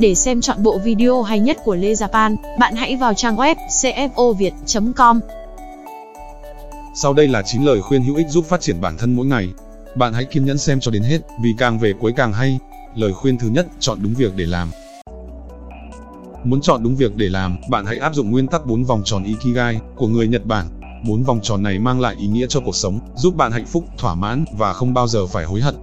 Để 0.00 0.14
xem 0.14 0.40
chọn 0.40 0.62
bộ 0.62 0.78
video 0.78 1.22
hay 1.22 1.40
nhất 1.40 1.58
của 1.64 1.74
Lê 1.74 1.92
Japan, 1.92 2.36
bạn 2.58 2.74
hãy 2.74 2.96
vào 2.96 3.14
trang 3.14 3.36
web 3.36 3.54
cfoviet.com. 3.68 5.20
Sau 6.94 7.12
đây 7.12 7.28
là 7.28 7.42
9 7.42 7.62
lời 7.62 7.82
khuyên 7.82 8.02
hữu 8.02 8.16
ích 8.16 8.28
giúp 8.28 8.44
phát 8.48 8.60
triển 8.60 8.80
bản 8.80 8.96
thân 8.98 9.14
mỗi 9.14 9.26
ngày. 9.26 9.48
Bạn 9.94 10.12
hãy 10.12 10.24
kiên 10.24 10.44
nhẫn 10.44 10.58
xem 10.58 10.80
cho 10.80 10.90
đến 10.90 11.02
hết, 11.02 11.18
vì 11.42 11.54
càng 11.58 11.78
về 11.78 11.92
cuối 12.00 12.12
càng 12.16 12.32
hay. 12.32 12.58
Lời 12.94 13.12
khuyên 13.12 13.38
thứ 13.38 13.48
nhất, 13.48 13.66
chọn 13.80 13.98
đúng 14.02 14.14
việc 14.14 14.36
để 14.36 14.46
làm. 14.46 14.70
Muốn 16.44 16.60
chọn 16.60 16.82
đúng 16.82 16.96
việc 16.96 17.16
để 17.16 17.28
làm, 17.28 17.56
bạn 17.70 17.86
hãy 17.86 17.98
áp 17.98 18.14
dụng 18.14 18.30
nguyên 18.30 18.46
tắc 18.46 18.66
4 18.66 18.84
vòng 18.84 19.02
tròn 19.04 19.24
Ikigai 19.24 19.80
của 19.96 20.08
người 20.08 20.28
Nhật 20.28 20.46
Bản. 20.46 20.66
Bốn 21.08 21.22
vòng 21.22 21.40
tròn 21.42 21.62
này 21.62 21.78
mang 21.78 22.00
lại 22.00 22.16
ý 22.18 22.26
nghĩa 22.26 22.46
cho 22.48 22.60
cuộc 22.60 22.76
sống, 22.76 23.00
giúp 23.16 23.36
bạn 23.36 23.52
hạnh 23.52 23.66
phúc, 23.66 23.84
thỏa 23.98 24.14
mãn 24.14 24.44
và 24.58 24.72
không 24.72 24.94
bao 24.94 25.08
giờ 25.08 25.26
phải 25.26 25.44
hối 25.44 25.60
hận. 25.60 25.74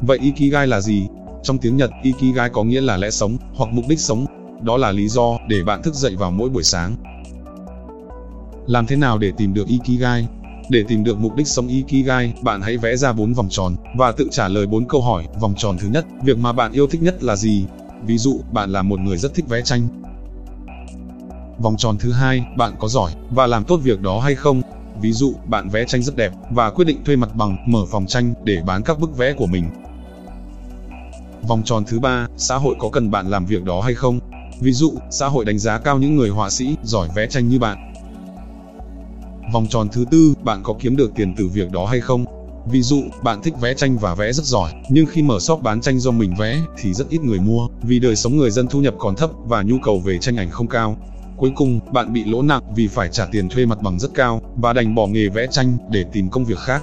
Vậy 0.00 0.18
Ikigai 0.18 0.66
là 0.66 0.80
gì? 0.80 1.06
Trong 1.46 1.58
tiếng 1.58 1.76
Nhật, 1.76 1.90
Ikigai 2.02 2.48
có 2.48 2.64
nghĩa 2.64 2.80
là 2.80 2.96
lẽ 2.96 3.10
sống 3.10 3.36
hoặc 3.54 3.70
mục 3.72 3.84
đích 3.88 4.00
sống. 4.00 4.26
Đó 4.62 4.76
là 4.76 4.92
lý 4.92 5.08
do 5.08 5.38
để 5.48 5.62
bạn 5.62 5.82
thức 5.82 5.94
dậy 5.94 6.16
vào 6.16 6.30
mỗi 6.30 6.48
buổi 6.48 6.62
sáng. 6.62 6.96
Làm 8.66 8.86
thế 8.86 8.96
nào 8.96 9.18
để 9.18 9.32
tìm 9.36 9.54
được 9.54 9.68
Ikigai? 9.68 10.28
Để 10.70 10.84
tìm 10.88 11.04
được 11.04 11.18
mục 11.18 11.36
đích 11.36 11.46
sống 11.46 11.68
Ikigai, 11.68 12.34
bạn 12.42 12.62
hãy 12.62 12.76
vẽ 12.76 12.96
ra 12.96 13.12
bốn 13.12 13.32
vòng 13.32 13.48
tròn 13.50 13.76
và 13.96 14.12
tự 14.12 14.28
trả 14.30 14.48
lời 14.48 14.66
bốn 14.66 14.88
câu 14.88 15.02
hỏi. 15.02 15.26
Vòng 15.40 15.54
tròn 15.56 15.76
thứ 15.78 15.88
nhất, 15.88 16.06
việc 16.24 16.38
mà 16.38 16.52
bạn 16.52 16.72
yêu 16.72 16.86
thích 16.86 17.02
nhất 17.02 17.22
là 17.22 17.36
gì? 17.36 17.64
Ví 18.06 18.18
dụ, 18.18 18.40
bạn 18.52 18.70
là 18.70 18.82
một 18.82 19.00
người 19.00 19.16
rất 19.16 19.34
thích 19.34 19.48
vẽ 19.48 19.62
tranh. 19.62 19.88
Vòng 21.58 21.76
tròn 21.76 21.96
thứ 21.98 22.12
hai, 22.12 22.44
bạn 22.56 22.74
có 22.78 22.88
giỏi 22.88 23.12
và 23.30 23.46
làm 23.46 23.64
tốt 23.64 23.76
việc 23.76 24.00
đó 24.00 24.20
hay 24.20 24.34
không? 24.34 24.62
Ví 25.00 25.12
dụ, 25.12 25.34
bạn 25.46 25.68
vẽ 25.68 25.84
tranh 25.84 26.02
rất 26.02 26.16
đẹp 26.16 26.32
và 26.50 26.70
quyết 26.70 26.84
định 26.84 27.04
thuê 27.04 27.16
mặt 27.16 27.36
bằng, 27.36 27.56
mở 27.66 27.84
phòng 27.90 28.06
tranh 28.06 28.34
để 28.44 28.62
bán 28.66 28.82
các 28.82 28.98
bức 28.98 29.16
vẽ 29.16 29.32
của 29.32 29.46
mình. 29.46 29.64
Vòng 31.48 31.62
tròn 31.64 31.84
thứ 31.86 32.00
ba, 32.00 32.26
xã 32.36 32.56
hội 32.56 32.74
có 32.78 32.88
cần 32.88 33.10
bạn 33.10 33.30
làm 33.30 33.46
việc 33.46 33.64
đó 33.64 33.80
hay 33.80 33.94
không? 33.94 34.20
Ví 34.60 34.72
dụ, 34.72 34.92
xã 35.10 35.26
hội 35.26 35.44
đánh 35.44 35.58
giá 35.58 35.78
cao 35.78 35.98
những 35.98 36.16
người 36.16 36.30
họa 36.30 36.50
sĩ 36.50 36.76
giỏi 36.82 37.08
vẽ 37.14 37.26
tranh 37.26 37.48
như 37.48 37.58
bạn. 37.58 37.92
Vòng 39.52 39.66
tròn 39.70 39.88
thứ 39.92 40.04
tư, 40.10 40.34
bạn 40.42 40.60
có 40.62 40.74
kiếm 40.80 40.96
được 40.96 41.12
tiền 41.14 41.34
từ 41.36 41.48
việc 41.48 41.70
đó 41.72 41.86
hay 41.86 42.00
không? 42.00 42.24
Ví 42.70 42.82
dụ, 42.82 43.02
bạn 43.22 43.42
thích 43.42 43.54
vẽ 43.60 43.74
tranh 43.74 43.98
và 43.98 44.14
vẽ 44.14 44.32
rất 44.32 44.44
giỏi, 44.44 44.72
nhưng 44.88 45.06
khi 45.06 45.22
mở 45.22 45.38
shop 45.40 45.62
bán 45.62 45.80
tranh 45.80 45.98
do 45.98 46.10
mình 46.10 46.34
vẽ 46.38 46.60
thì 46.80 46.94
rất 46.94 47.08
ít 47.08 47.20
người 47.20 47.38
mua, 47.38 47.68
vì 47.82 47.98
đời 47.98 48.16
sống 48.16 48.36
người 48.36 48.50
dân 48.50 48.66
thu 48.68 48.80
nhập 48.80 48.94
còn 48.98 49.16
thấp 49.16 49.30
và 49.44 49.62
nhu 49.62 49.76
cầu 49.82 49.98
về 49.98 50.18
tranh 50.18 50.36
ảnh 50.36 50.50
không 50.50 50.68
cao. 50.68 50.96
Cuối 51.36 51.50
cùng, 51.56 51.80
bạn 51.92 52.12
bị 52.12 52.24
lỗ 52.24 52.42
nặng 52.42 52.62
vì 52.76 52.88
phải 52.88 53.08
trả 53.12 53.26
tiền 53.26 53.48
thuê 53.48 53.66
mặt 53.66 53.82
bằng 53.82 53.98
rất 53.98 54.14
cao 54.14 54.40
và 54.56 54.72
đành 54.72 54.94
bỏ 54.94 55.06
nghề 55.06 55.28
vẽ 55.28 55.46
tranh 55.50 55.78
để 55.90 56.04
tìm 56.12 56.30
công 56.30 56.44
việc 56.44 56.58
khác. 56.58 56.82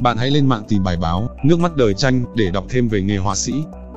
Bạn 0.00 0.16
hãy 0.16 0.30
lên 0.30 0.46
mạng 0.46 0.62
tìm 0.68 0.84
bài 0.84 0.96
báo 0.96 1.28
Nước 1.44 1.60
mắt 1.60 1.76
đời 1.76 1.94
tranh 1.94 2.24
để 2.34 2.50
đọc 2.50 2.64
thêm 2.68 2.88
về 2.88 3.02
nghề 3.02 3.16
họa 3.16 3.34
sĩ. 3.34 3.52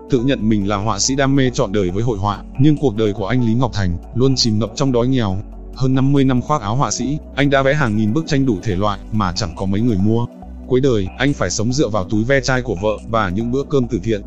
Tự 0.10 0.20
nhận 0.20 0.50
mình 0.50 0.68
là 0.68 0.78
họa 0.78 1.00
sĩ 1.00 1.16
đam 1.16 1.36
mê 1.36 1.50
trọn 1.50 1.72
đời 1.72 1.90
với 1.90 2.04
hội 2.04 2.18
họa, 2.18 2.44
nhưng 2.60 2.78
cuộc 2.78 2.96
đời 2.96 3.14
của 3.14 3.28
anh 3.28 3.46
Lý 3.46 3.54
Ngọc 3.54 3.74
Thành 3.74 3.98
luôn 4.16 4.36
chìm 4.36 4.60
ngập 4.60 4.72
trong 4.76 4.92
đói 4.92 5.08
nghèo, 5.08 5.38
hơn 5.76 5.96
50 5.96 6.24
năm 6.24 6.42
khoác 6.42 6.62
áo 6.62 6.76
họa 6.76 6.92
sĩ, 6.92 7.18
anh 7.36 7.50
đã 7.50 7.64
vẽ 7.64 7.74
hàng 7.74 7.98
nghìn 7.98 8.14
bức 8.14 8.28
tranh 8.28 8.46
đủ 8.46 8.58
thể 8.64 8.76
loại 8.76 9.00
mà 9.12 9.34
chẳng 9.36 9.56
có 9.56 9.66
mấy 9.66 9.82
người 9.82 9.98
mua. 9.98 10.26
Cuối 10.68 10.82
đời, 10.82 11.08
anh 11.18 11.34
phải 11.34 11.50
sống 11.50 11.74
dựa 11.74 11.88
vào 11.88 12.04
túi 12.04 12.24
ve 12.24 12.42
chai 12.42 12.62
của 12.62 12.76
vợ 12.82 12.98
và 13.10 13.30
những 13.30 13.52
bữa 13.52 13.64
cơm 13.70 13.88
từ 13.88 14.00
thiện. 14.04 14.22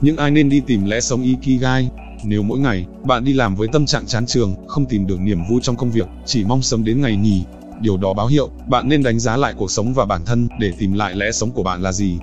Những 0.00 0.16
ai 0.16 0.30
nên 0.30 0.48
đi 0.48 0.60
tìm 0.60 0.84
lẽ 0.84 1.00
sống 1.00 1.22
Ikigai? 1.22 1.90
Nếu 2.24 2.42
mỗi 2.42 2.58
ngày, 2.58 2.86
bạn 3.04 3.24
đi 3.24 3.32
làm 3.32 3.54
với 3.54 3.68
tâm 3.72 3.86
trạng 3.86 4.06
chán 4.06 4.26
trường, 4.26 4.54
không 4.66 4.86
tìm 4.86 5.06
được 5.06 5.20
niềm 5.20 5.38
vui 5.50 5.60
trong 5.62 5.76
công 5.76 5.90
việc, 5.90 6.08
chỉ 6.26 6.44
mong 6.44 6.62
sớm 6.62 6.84
đến 6.84 7.00
ngày 7.00 7.16
nghỉ, 7.16 7.44
điều 7.80 7.96
đó 7.96 8.12
báo 8.12 8.26
hiệu, 8.26 8.50
bạn 8.68 8.88
nên 8.88 9.02
đánh 9.02 9.18
giá 9.18 9.36
lại 9.36 9.54
cuộc 9.56 9.70
sống 9.70 9.92
và 9.94 10.04
bản 10.04 10.24
thân 10.24 10.48
để 10.58 10.72
tìm 10.78 10.92
lại 10.92 11.14
lẽ 11.14 11.32
sống 11.32 11.50
của 11.50 11.62
bạn 11.62 11.82
là 11.82 11.92
gì. 11.92 12.18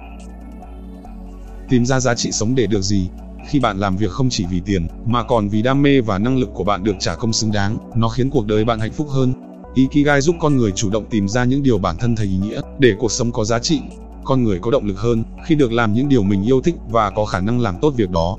Tìm 1.69 1.85
ra 1.85 1.99
giá 1.99 2.15
trị 2.15 2.31
sống 2.31 2.55
để 2.55 2.67
được 2.67 2.81
gì, 2.81 3.09
khi 3.47 3.59
bạn 3.59 3.79
làm 3.79 3.97
việc 3.97 4.11
không 4.11 4.29
chỉ 4.29 4.45
vì 4.49 4.59
tiền, 4.59 4.87
mà 5.05 5.23
còn 5.23 5.49
vì 5.49 5.61
đam 5.61 5.81
mê 5.81 6.01
và 6.01 6.17
năng 6.17 6.37
lực 6.37 6.49
của 6.53 6.63
bạn 6.63 6.83
được 6.83 6.95
trả 6.99 7.15
công 7.15 7.33
xứng 7.33 7.51
đáng, 7.51 7.77
nó 7.95 8.09
khiến 8.09 8.29
cuộc 8.29 8.45
đời 8.45 8.65
bạn 8.65 8.79
hạnh 8.79 8.91
phúc 8.91 9.07
hơn. 9.09 9.33
Ikigai 9.75 10.21
giúp 10.21 10.35
con 10.39 10.57
người 10.57 10.71
chủ 10.71 10.89
động 10.89 11.05
tìm 11.09 11.27
ra 11.27 11.43
những 11.43 11.63
điều 11.63 11.77
bản 11.77 11.97
thân 11.97 12.15
thấy 12.15 12.25
ý 12.25 12.37
nghĩa, 12.37 12.61
để 12.79 12.93
cuộc 12.99 13.11
sống 13.11 13.31
có 13.31 13.43
giá 13.43 13.59
trị. 13.59 13.81
Con 14.23 14.43
người 14.43 14.59
có 14.59 14.71
động 14.71 14.85
lực 14.85 14.99
hơn 14.99 15.23
khi 15.45 15.55
được 15.55 15.71
làm 15.71 15.93
những 15.93 16.09
điều 16.09 16.23
mình 16.23 16.43
yêu 16.43 16.61
thích 16.61 16.75
và 16.89 17.09
có 17.09 17.25
khả 17.25 17.39
năng 17.39 17.59
làm 17.59 17.75
tốt 17.81 17.93
việc 17.97 18.09
đó. 18.09 18.37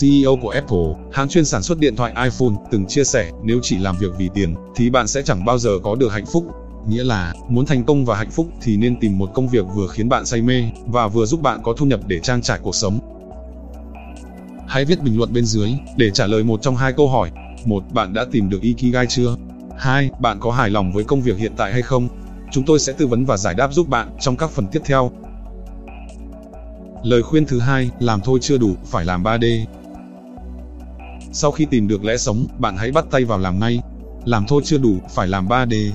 CEO 0.00 0.36
của 0.42 0.48
Apple, 0.48 0.94
hãng 1.12 1.28
chuyên 1.28 1.44
sản 1.44 1.62
xuất 1.62 1.78
điện 1.78 1.96
thoại 1.96 2.12
iPhone, 2.24 2.56
từng 2.70 2.86
chia 2.86 3.04
sẻ, 3.04 3.30
nếu 3.42 3.58
chỉ 3.62 3.78
làm 3.78 3.96
việc 3.98 4.12
vì 4.18 4.28
tiền, 4.34 4.54
thì 4.76 4.90
bạn 4.90 5.06
sẽ 5.06 5.22
chẳng 5.22 5.44
bao 5.44 5.58
giờ 5.58 5.70
có 5.82 5.94
được 5.94 6.12
hạnh 6.12 6.26
phúc. 6.26 6.46
Nghĩa 6.88 7.04
là, 7.04 7.34
muốn 7.48 7.66
thành 7.66 7.84
công 7.84 8.04
và 8.04 8.16
hạnh 8.16 8.30
phúc 8.30 8.48
thì 8.62 8.76
nên 8.76 9.00
tìm 9.00 9.18
một 9.18 9.30
công 9.34 9.48
việc 9.48 9.66
vừa 9.74 9.86
khiến 9.86 10.08
bạn 10.08 10.26
say 10.26 10.42
mê, 10.42 10.64
và 10.86 11.08
vừa 11.08 11.26
giúp 11.26 11.42
bạn 11.42 11.60
có 11.62 11.72
thu 11.72 11.86
nhập 11.86 12.00
để 12.06 12.20
trang 12.20 12.42
trải 12.42 12.58
cuộc 12.62 12.74
sống. 12.74 12.98
Hãy 14.68 14.84
viết 14.84 15.02
bình 15.02 15.18
luận 15.18 15.32
bên 15.32 15.44
dưới 15.44 15.70
để 15.96 16.10
trả 16.10 16.26
lời 16.26 16.44
một 16.44 16.62
trong 16.62 16.76
hai 16.76 16.92
câu 16.92 17.08
hỏi. 17.08 17.30
Một, 17.64 17.82
bạn 17.92 18.12
đã 18.12 18.26
tìm 18.32 18.50
được 18.50 18.62
Ikigai 18.62 19.06
chưa? 19.08 19.36
Hai, 19.78 20.10
bạn 20.20 20.40
có 20.40 20.50
hài 20.50 20.70
lòng 20.70 20.92
với 20.92 21.04
công 21.04 21.22
việc 21.22 21.38
hiện 21.38 21.52
tại 21.56 21.72
hay 21.72 21.82
không? 21.82 22.08
Chúng 22.52 22.64
tôi 22.64 22.78
sẽ 22.78 22.92
tư 22.92 23.06
vấn 23.06 23.24
và 23.24 23.36
giải 23.36 23.54
đáp 23.54 23.72
giúp 23.72 23.88
bạn 23.88 24.08
trong 24.20 24.36
các 24.36 24.50
phần 24.50 24.66
tiếp 24.72 24.80
theo. 24.84 25.10
Lời 27.06 27.22
khuyên 27.22 27.46
thứ 27.46 27.58
hai, 27.58 27.90
làm 28.00 28.20
thôi 28.20 28.38
chưa 28.42 28.58
đủ, 28.58 28.74
phải 28.84 29.04
làm 29.04 29.22
3D. 29.22 29.64
Sau 31.32 31.50
khi 31.50 31.64
tìm 31.64 31.88
được 31.88 32.04
lẽ 32.04 32.16
sống, 32.16 32.46
bạn 32.58 32.76
hãy 32.76 32.92
bắt 32.92 33.04
tay 33.10 33.24
vào 33.24 33.38
làm 33.38 33.60
ngay. 33.60 33.80
Làm 34.24 34.44
thôi 34.48 34.62
chưa 34.64 34.78
đủ, 34.78 34.96
phải 35.14 35.28
làm 35.28 35.48
3D. 35.48 35.90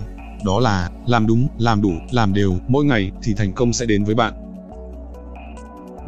Đó 0.46 0.60
là, 0.60 0.90
làm 1.08 1.28
đúng, 1.28 1.48
làm 1.58 1.82
đủ, 1.82 1.92
làm 2.12 2.34
đều, 2.34 2.56
mỗi 2.68 2.86
ngày, 2.86 3.12
thì 3.24 3.34
thành 3.34 3.54
công 3.54 3.74
sẽ 3.74 3.86
đến 3.86 4.04
với 4.04 4.16
bạn. 4.16 4.34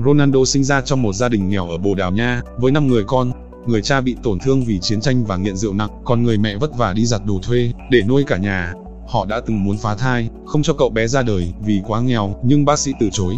Ronaldo 0.06 0.46
sinh 0.46 0.64
ra 0.64 0.82
trong 0.82 1.02
một 1.02 1.14
gia 1.14 1.30
đình 1.30 1.50
nghèo 1.50 1.70
ở 1.70 1.78
Bồ 1.78 1.96
Đào 1.96 2.12
Nha, 2.12 2.42
với 2.58 2.72
5 2.72 2.88
người 2.88 3.04
con. 3.08 3.32
Người 3.68 3.82
cha 3.82 4.02
bị 4.02 4.16
tổn 4.24 4.40
thương 4.40 4.64
vì 4.64 4.80
chiến 4.80 5.02
tranh 5.02 5.24
và 5.26 5.38
nghiện 5.38 5.56
rượu 5.56 5.74
nặng, 5.74 6.02
còn 6.06 6.24
người 6.24 6.38
mẹ 6.38 6.58
vất 6.58 6.78
vả 6.78 6.94
đi 6.94 7.06
giặt 7.06 7.26
đồ 7.26 7.40
thuê, 7.44 7.72
để 7.90 8.02
nuôi 8.08 8.24
cả 8.28 8.38
nhà. 8.38 8.74
Họ 9.08 9.26
đã 9.26 9.42
từng 9.46 9.64
muốn 9.64 9.78
phá 9.78 9.96
thai, 9.96 10.30
không 10.46 10.64
cho 10.64 10.74
cậu 10.74 10.90
bé 10.90 11.08
ra 11.08 11.22
đời, 11.24 11.54
vì 11.66 11.82
quá 11.88 12.02
nghèo, 12.02 12.40
nhưng 12.44 12.66
bác 12.66 12.80
sĩ 12.80 12.92
từ 13.00 13.10
chối. 13.12 13.36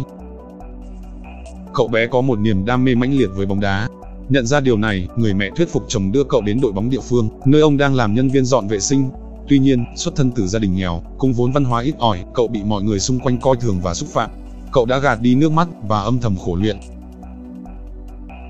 Cậu 1.76 1.88
bé 1.88 2.06
có 2.06 2.20
một 2.20 2.38
niềm 2.38 2.64
đam 2.64 2.84
mê 2.84 2.94
mãnh 2.94 3.18
liệt 3.18 3.30
với 3.34 3.46
bóng 3.46 3.60
đá. 3.60 3.88
Nhận 4.28 4.46
ra 4.46 4.60
điều 4.60 4.76
này, 4.76 5.08
người 5.16 5.34
mẹ 5.34 5.50
thuyết 5.56 5.68
phục 5.68 5.84
chồng 5.88 6.12
đưa 6.12 6.24
cậu 6.24 6.40
đến 6.40 6.60
đội 6.62 6.72
bóng 6.72 6.90
địa 6.90 7.00
phương, 7.08 7.28
nơi 7.44 7.60
ông 7.60 7.76
đang 7.76 7.94
làm 7.94 8.14
nhân 8.14 8.28
viên 8.28 8.44
dọn 8.44 8.68
vệ 8.68 8.80
sinh. 8.80 9.10
Tuy 9.48 9.58
nhiên, 9.58 9.84
xuất 9.96 10.16
thân 10.16 10.30
từ 10.30 10.46
gia 10.46 10.58
đình 10.58 10.76
nghèo, 10.76 11.02
cùng 11.18 11.32
vốn 11.32 11.52
văn 11.52 11.64
hóa 11.64 11.82
ít 11.82 11.94
ỏi, 11.98 12.24
cậu 12.34 12.48
bị 12.48 12.60
mọi 12.64 12.82
người 12.82 13.00
xung 13.00 13.18
quanh 13.18 13.40
coi 13.40 13.56
thường 13.56 13.80
và 13.82 13.94
xúc 13.94 14.08
phạm 14.08 14.30
cậu 14.76 14.86
đã 14.86 14.98
gạt 14.98 15.20
đi 15.20 15.34
nước 15.34 15.52
mắt 15.52 15.68
và 15.88 16.00
âm 16.00 16.18
thầm 16.18 16.36
khổ 16.36 16.56
luyện. 16.56 16.76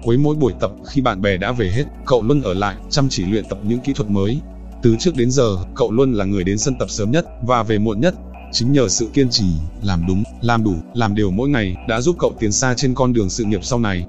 Cuối 0.03 0.17
mỗi 0.17 0.37
buổi 0.37 0.53
tập, 0.61 0.71
khi 0.87 1.01
bạn 1.01 1.23
bè 1.23 1.37
đã 1.37 1.53
về 1.53 1.71
hết, 1.71 1.85
cậu 2.07 2.23
luôn 2.23 2.43
ở 2.43 2.55
lại, 2.55 2.77
chăm 2.91 3.09
chỉ 3.09 3.25
luyện 3.25 3.45
tập 3.49 3.59
những 3.63 3.79
kỹ 3.81 3.93
thuật 3.93 4.11
mới. 4.11 4.41
Từ 4.83 4.97
trước 4.99 5.17
đến 5.17 5.31
giờ, 5.31 5.57
cậu 5.75 5.91
luôn 5.91 6.13
là 6.13 6.25
người 6.25 6.45
đến 6.45 6.59
sân 6.59 6.75
tập 6.79 6.91
sớm 6.91 7.11
nhất 7.11 7.27
và 7.43 7.63
về 7.63 7.79
muộn 7.79 8.01
nhất. 8.01 8.15
Chính 8.59 8.73
nhờ 8.73 8.89
sự 8.89 9.09
kiên 9.13 9.31
trì, 9.31 9.47
làm 9.83 10.07
đúng, 10.09 10.23
làm 10.41 10.65
đủ, 10.65 10.75
làm 10.95 11.15
đều 11.15 11.31
mỗi 11.31 11.49
ngày 11.49 11.77
đã 11.89 12.01
giúp 12.01 12.17
cậu 12.19 12.33
tiến 12.39 12.53
xa 12.53 12.75
trên 12.75 12.95
con 12.95 13.13
đường 13.13 13.31
sự 13.31 13.45
nghiệp 13.45 13.65
sau 13.65 13.79
này. 13.79 14.07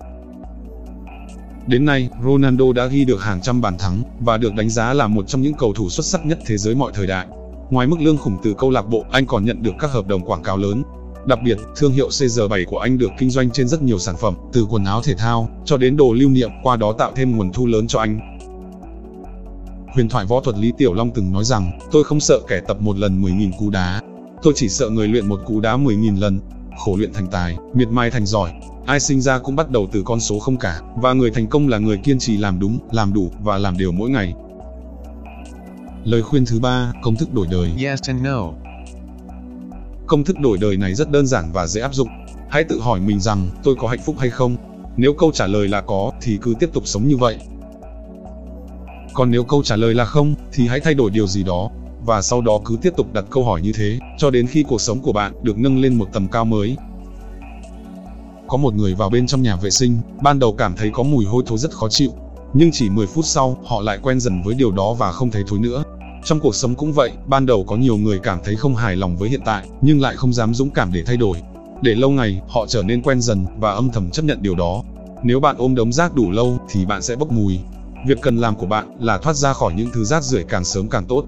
Đến 1.67 1.85
nay, 1.85 2.09
Ronaldo 2.23 2.73
đã 2.75 2.85
ghi 2.85 3.05
được 3.05 3.23
hàng 3.23 3.41
trăm 3.41 3.61
bàn 3.61 3.77
thắng 3.77 4.03
và 4.19 4.37
được 4.37 4.55
đánh 4.55 4.69
giá 4.69 4.93
là 4.93 5.07
một 5.07 5.27
trong 5.27 5.41
những 5.41 5.53
cầu 5.53 5.73
thủ 5.73 5.89
xuất 5.89 6.05
sắc 6.05 6.25
nhất 6.25 6.39
thế 6.45 6.57
giới 6.57 6.75
mọi 6.75 6.91
thời 6.95 7.07
đại. 7.07 7.27
Ngoài 7.69 7.87
mức 7.87 7.99
lương 7.99 8.17
khủng 8.17 8.37
từ 8.43 8.53
câu 8.57 8.69
lạc 8.69 8.81
bộ, 8.81 9.05
anh 9.11 9.25
còn 9.25 9.45
nhận 9.45 9.63
được 9.63 9.73
các 9.79 9.91
hợp 9.91 10.07
đồng 10.07 10.25
quảng 10.25 10.43
cáo 10.43 10.57
lớn, 10.57 10.83
Đặc 11.25 11.39
biệt, 11.43 11.57
thương 11.75 11.91
hiệu 11.91 12.09
CR7 12.09 12.65
của 12.65 12.79
anh 12.79 12.97
được 12.97 13.11
kinh 13.17 13.29
doanh 13.29 13.51
trên 13.51 13.67
rất 13.67 13.81
nhiều 13.81 13.99
sản 13.99 14.15
phẩm, 14.17 14.35
từ 14.53 14.65
quần 14.69 14.85
áo 14.85 15.01
thể 15.01 15.13
thao 15.15 15.49
cho 15.65 15.77
đến 15.77 15.97
đồ 15.97 16.13
lưu 16.13 16.29
niệm, 16.29 16.49
qua 16.63 16.75
đó 16.75 16.93
tạo 16.93 17.11
thêm 17.15 17.37
nguồn 17.37 17.51
thu 17.53 17.65
lớn 17.65 17.87
cho 17.87 17.99
anh. 17.99 18.19
Huyền 19.93 20.09
thoại 20.09 20.25
võ 20.25 20.41
thuật 20.41 20.57
Lý 20.57 20.71
Tiểu 20.77 20.93
Long 20.93 21.11
từng 21.11 21.33
nói 21.33 21.43
rằng, 21.43 21.79
tôi 21.91 22.03
không 22.03 22.19
sợ 22.19 22.39
kẻ 22.47 22.61
tập 22.67 22.81
một 22.81 22.97
lần 22.97 23.21
10.000 23.21 23.51
cú 23.59 23.69
đá, 23.69 24.01
tôi 24.43 24.53
chỉ 24.55 24.69
sợ 24.69 24.89
người 24.89 25.07
luyện 25.07 25.27
một 25.27 25.39
cú 25.45 25.59
đá 25.59 25.77
10.000 25.77 26.19
lần. 26.19 26.39
Khổ 26.77 26.95
luyện 26.97 27.13
thành 27.13 27.27
tài, 27.27 27.57
miệt 27.73 27.87
mài 27.87 28.11
thành 28.11 28.25
giỏi. 28.25 28.51
Ai 28.85 28.99
sinh 28.99 29.21
ra 29.21 29.39
cũng 29.39 29.55
bắt 29.55 29.69
đầu 29.69 29.87
từ 29.91 30.03
con 30.05 30.19
số 30.19 30.39
không 30.39 30.57
cả, 30.57 30.81
và 30.95 31.13
người 31.13 31.31
thành 31.31 31.47
công 31.47 31.67
là 31.67 31.77
người 31.77 31.97
kiên 31.97 32.19
trì 32.19 32.37
làm 32.37 32.59
đúng, 32.59 32.79
làm 32.91 33.13
đủ 33.13 33.31
và 33.43 33.57
làm 33.57 33.77
điều 33.77 33.91
mỗi 33.91 34.09
ngày. 34.09 34.33
Lời 36.03 36.21
khuyên 36.21 36.45
thứ 36.45 36.59
ba, 36.59 36.93
công 37.01 37.15
thức 37.15 37.33
đổi 37.33 37.47
đời. 37.51 37.71
Yes 37.83 37.99
and 38.07 38.21
no. 38.21 38.51
Công 40.07 40.23
thức 40.23 40.39
đổi 40.39 40.57
đời 40.57 40.77
này 40.77 40.93
rất 40.93 41.11
đơn 41.11 41.27
giản 41.27 41.51
và 41.53 41.67
dễ 41.67 41.81
áp 41.81 41.93
dụng. 41.93 42.07
Hãy 42.49 42.63
tự 42.63 42.79
hỏi 42.79 42.99
mình 42.99 43.19
rằng, 43.19 43.49
tôi 43.63 43.75
có 43.79 43.87
hạnh 43.87 44.01
phúc 44.05 44.15
hay 44.19 44.29
không? 44.29 44.55
Nếu 44.97 45.13
câu 45.13 45.31
trả 45.31 45.47
lời 45.47 45.67
là 45.67 45.81
có, 45.81 46.11
thì 46.21 46.37
cứ 46.41 46.53
tiếp 46.59 46.69
tục 46.73 46.87
sống 46.87 47.07
như 47.07 47.17
vậy. 47.17 47.37
Còn 49.13 49.31
nếu 49.31 49.43
câu 49.43 49.63
trả 49.63 49.75
lời 49.75 49.93
là 49.93 50.05
không, 50.05 50.35
thì 50.51 50.67
hãy 50.67 50.79
thay 50.79 50.93
đổi 50.93 51.11
điều 51.11 51.27
gì 51.27 51.43
đó. 51.43 51.69
Và 52.07 52.21
sau 52.21 52.41
đó 52.41 52.59
cứ 52.65 52.77
tiếp 52.81 52.93
tục 52.97 53.13
đặt 53.13 53.25
câu 53.29 53.43
hỏi 53.43 53.61
như 53.61 53.71
thế, 53.75 53.99
cho 54.17 54.29
đến 54.29 54.47
khi 54.47 54.63
cuộc 54.63 54.81
sống 54.81 54.99
của 54.99 55.11
bạn 55.11 55.33
được 55.43 55.57
nâng 55.57 55.81
lên 55.81 55.93
một 55.93 56.07
tầm 56.13 56.27
cao 56.27 56.45
mới. 56.45 56.77
Có 58.47 58.57
một 58.57 58.73
người 58.73 58.95
vào 58.95 59.09
bên 59.09 59.27
trong 59.27 59.41
nhà 59.41 59.55
vệ 59.55 59.69
sinh, 59.69 59.97
ban 60.21 60.39
đầu 60.39 60.53
cảm 60.53 60.75
thấy 60.75 60.89
có 60.93 61.03
mùi 61.03 61.25
hôi 61.25 61.43
thối 61.45 61.57
rất 61.57 61.71
khó 61.71 61.89
chịu. 61.89 62.11
Nhưng 62.53 62.71
chỉ 62.71 62.89
10 62.89 63.07
phút 63.07 63.25
sau, 63.25 63.57
họ 63.65 63.81
lại 63.81 63.99
quen 64.01 64.19
dần 64.19 64.41
với 64.43 64.55
điều 64.55 64.71
đó 64.71 64.93
và 64.93 65.11
không 65.11 65.31
thấy 65.31 65.43
thối 65.47 65.59
nữa. 65.59 65.83
Trong 66.23 66.39
cuộc 66.39 66.55
sống 66.55 66.75
cũng 66.75 66.93
vậy, 66.93 67.11
ban 67.25 67.45
đầu 67.45 67.63
có 67.63 67.75
nhiều 67.75 67.97
người 67.97 68.19
cảm 68.19 68.39
thấy 68.43 68.55
không 68.55 68.75
hài 68.75 68.95
lòng 68.95 69.17
với 69.17 69.29
hiện 69.29 69.41
tại, 69.45 69.67
nhưng 69.81 70.01
lại 70.01 70.15
không 70.15 70.33
dám 70.33 70.53
dũng 70.53 70.69
cảm 70.69 70.93
để 70.93 71.03
thay 71.03 71.17
đổi. 71.17 71.37
Để 71.81 71.95
lâu 71.95 72.09
ngày, 72.09 72.41
họ 72.47 72.65
trở 72.67 72.83
nên 72.83 73.01
quen 73.01 73.21
dần 73.21 73.45
và 73.59 73.71
âm 73.71 73.89
thầm 73.89 74.11
chấp 74.11 74.25
nhận 74.25 74.41
điều 74.41 74.55
đó. 74.55 74.83
Nếu 75.23 75.39
bạn 75.39 75.55
ôm 75.57 75.75
đống 75.75 75.93
rác 75.93 76.15
đủ 76.15 76.31
lâu 76.31 76.57
thì 76.69 76.85
bạn 76.85 77.01
sẽ 77.01 77.15
bốc 77.15 77.31
mùi. 77.31 77.59
Việc 78.07 78.17
cần 78.21 78.37
làm 78.37 78.55
của 78.55 78.67
bạn 78.67 78.97
là 78.99 79.17
thoát 79.17 79.35
ra 79.35 79.53
khỏi 79.53 79.73
những 79.73 79.89
thứ 79.93 80.03
rác 80.03 80.23
rưởi 80.23 80.43
càng 80.43 80.63
sớm 80.63 80.89
càng 80.89 81.05
tốt. 81.05 81.25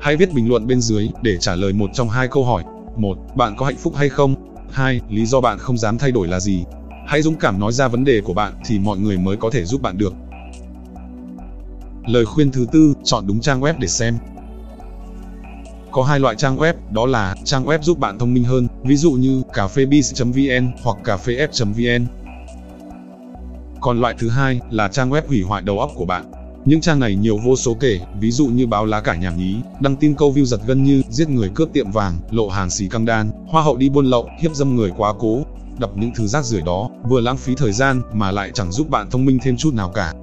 Hãy 0.00 0.16
viết 0.16 0.32
bình 0.32 0.48
luận 0.48 0.66
bên 0.66 0.80
dưới 0.80 1.08
để 1.22 1.36
trả 1.40 1.54
lời 1.54 1.72
một 1.72 1.90
trong 1.94 2.08
hai 2.08 2.28
câu 2.28 2.44
hỏi. 2.44 2.64
1. 2.96 3.18
Bạn 3.36 3.54
có 3.56 3.66
hạnh 3.66 3.76
phúc 3.76 3.94
hay 3.96 4.08
không? 4.08 4.34
2. 4.70 5.00
Lý 5.10 5.26
do 5.26 5.40
bạn 5.40 5.58
không 5.58 5.78
dám 5.78 5.98
thay 5.98 6.10
đổi 6.10 6.28
là 6.28 6.40
gì? 6.40 6.64
Hãy 7.06 7.22
dũng 7.22 7.36
cảm 7.36 7.60
nói 7.60 7.72
ra 7.72 7.88
vấn 7.88 8.04
đề 8.04 8.20
của 8.20 8.34
bạn 8.34 8.52
thì 8.64 8.78
mọi 8.78 8.98
người 8.98 9.18
mới 9.18 9.36
có 9.36 9.50
thể 9.50 9.64
giúp 9.64 9.82
bạn 9.82 9.98
được. 9.98 10.14
Lời 12.06 12.24
khuyên 12.24 12.50
thứ 12.50 12.66
tư, 12.72 12.94
chọn 13.04 13.26
đúng 13.26 13.40
trang 13.40 13.60
web 13.60 13.74
để 13.78 13.88
xem. 13.88 14.18
Có 15.90 16.02
hai 16.02 16.20
loại 16.20 16.36
trang 16.36 16.56
web, 16.56 16.74
đó 16.90 17.06
là 17.06 17.34
trang 17.44 17.64
web 17.64 17.82
giúp 17.82 17.98
bạn 17.98 18.18
thông 18.18 18.34
minh 18.34 18.44
hơn, 18.44 18.66
ví 18.84 18.96
dụ 18.96 19.12
như 19.12 19.42
cafebiz.vn 19.52 20.70
hoặc 20.82 20.96
cafef.vn. 21.04 22.06
Còn 23.80 24.00
loại 24.00 24.14
thứ 24.18 24.28
hai 24.28 24.60
là 24.70 24.88
trang 24.88 25.10
web 25.10 25.22
hủy 25.28 25.42
hoại 25.42 25.62
đầu 25.62 25.78
óc 25.78 25.90
của 25.94 26.04
bạn. 26.04 26.39
Những 26.70 26.80
trang 26.80 27.00
này 27.00 27.14
nhiều 27.14 27.38
vô 27.44 27.56
số 27.56 27.74
kể, 27.74 28.00
ví 28.20 28.30
dụ 28.30 28.46
như 28.46 28.66
báo 28.66 28.86
lá 28.86 29.00
cải 29.00 29.18
nhảm 29.18 29.36
nhí, 29.36 29.56
đăng 29.80 29.96
tin 29.96 30.14
câu 30.14 30.32
view 30.32 30.44
giật 30.44 30.60
gân 30.66 30.84
như 30.84 31.02
giết 31.08 31.28
người 31.28 31.50
cướp 31.54 31.72
tiệm 31.72 31.90
vàng, 31.90 32.18
lộ 32.30 32.48
hàng 32.48 32.70
xì 32.70 32.88
căng 32.88 33.04
đan, 33.04 33.30
hoa 33.46 33.62
hậu 33.62 33.76
đi 33.76 33.88
buôn 33.88 34.06
lậu, 34.06 34.28
hiếp 34.40 34.54
dâm 34.54 34.76
người 34.76 34.92
quá 34.96 35.12
cố. 35.18 35.42
Đọc 35.78 35.90
những 35.96 36.10
thứ 36.14 36.26
rác 36.26 36.44
rưởi 36.44 36.60
đó, 36.60 36.90
vừa 37.08 37.20
lãng 37.20 37.36
phí 37.36 37.54
thời 37.54 37.72
gian 37.72 38.02
mà 38.12 38.30
lại 38.30 38.50
chẳng 38.54 38.72
giúp 38.72 38.90
bạn 38.90 39.10
thông 39.10 39.24
minh 39.24 39.38
thêm 39.42 39.56
chút 39.56 39.74
nào 39.74 39.88
cả. 39.88 40.14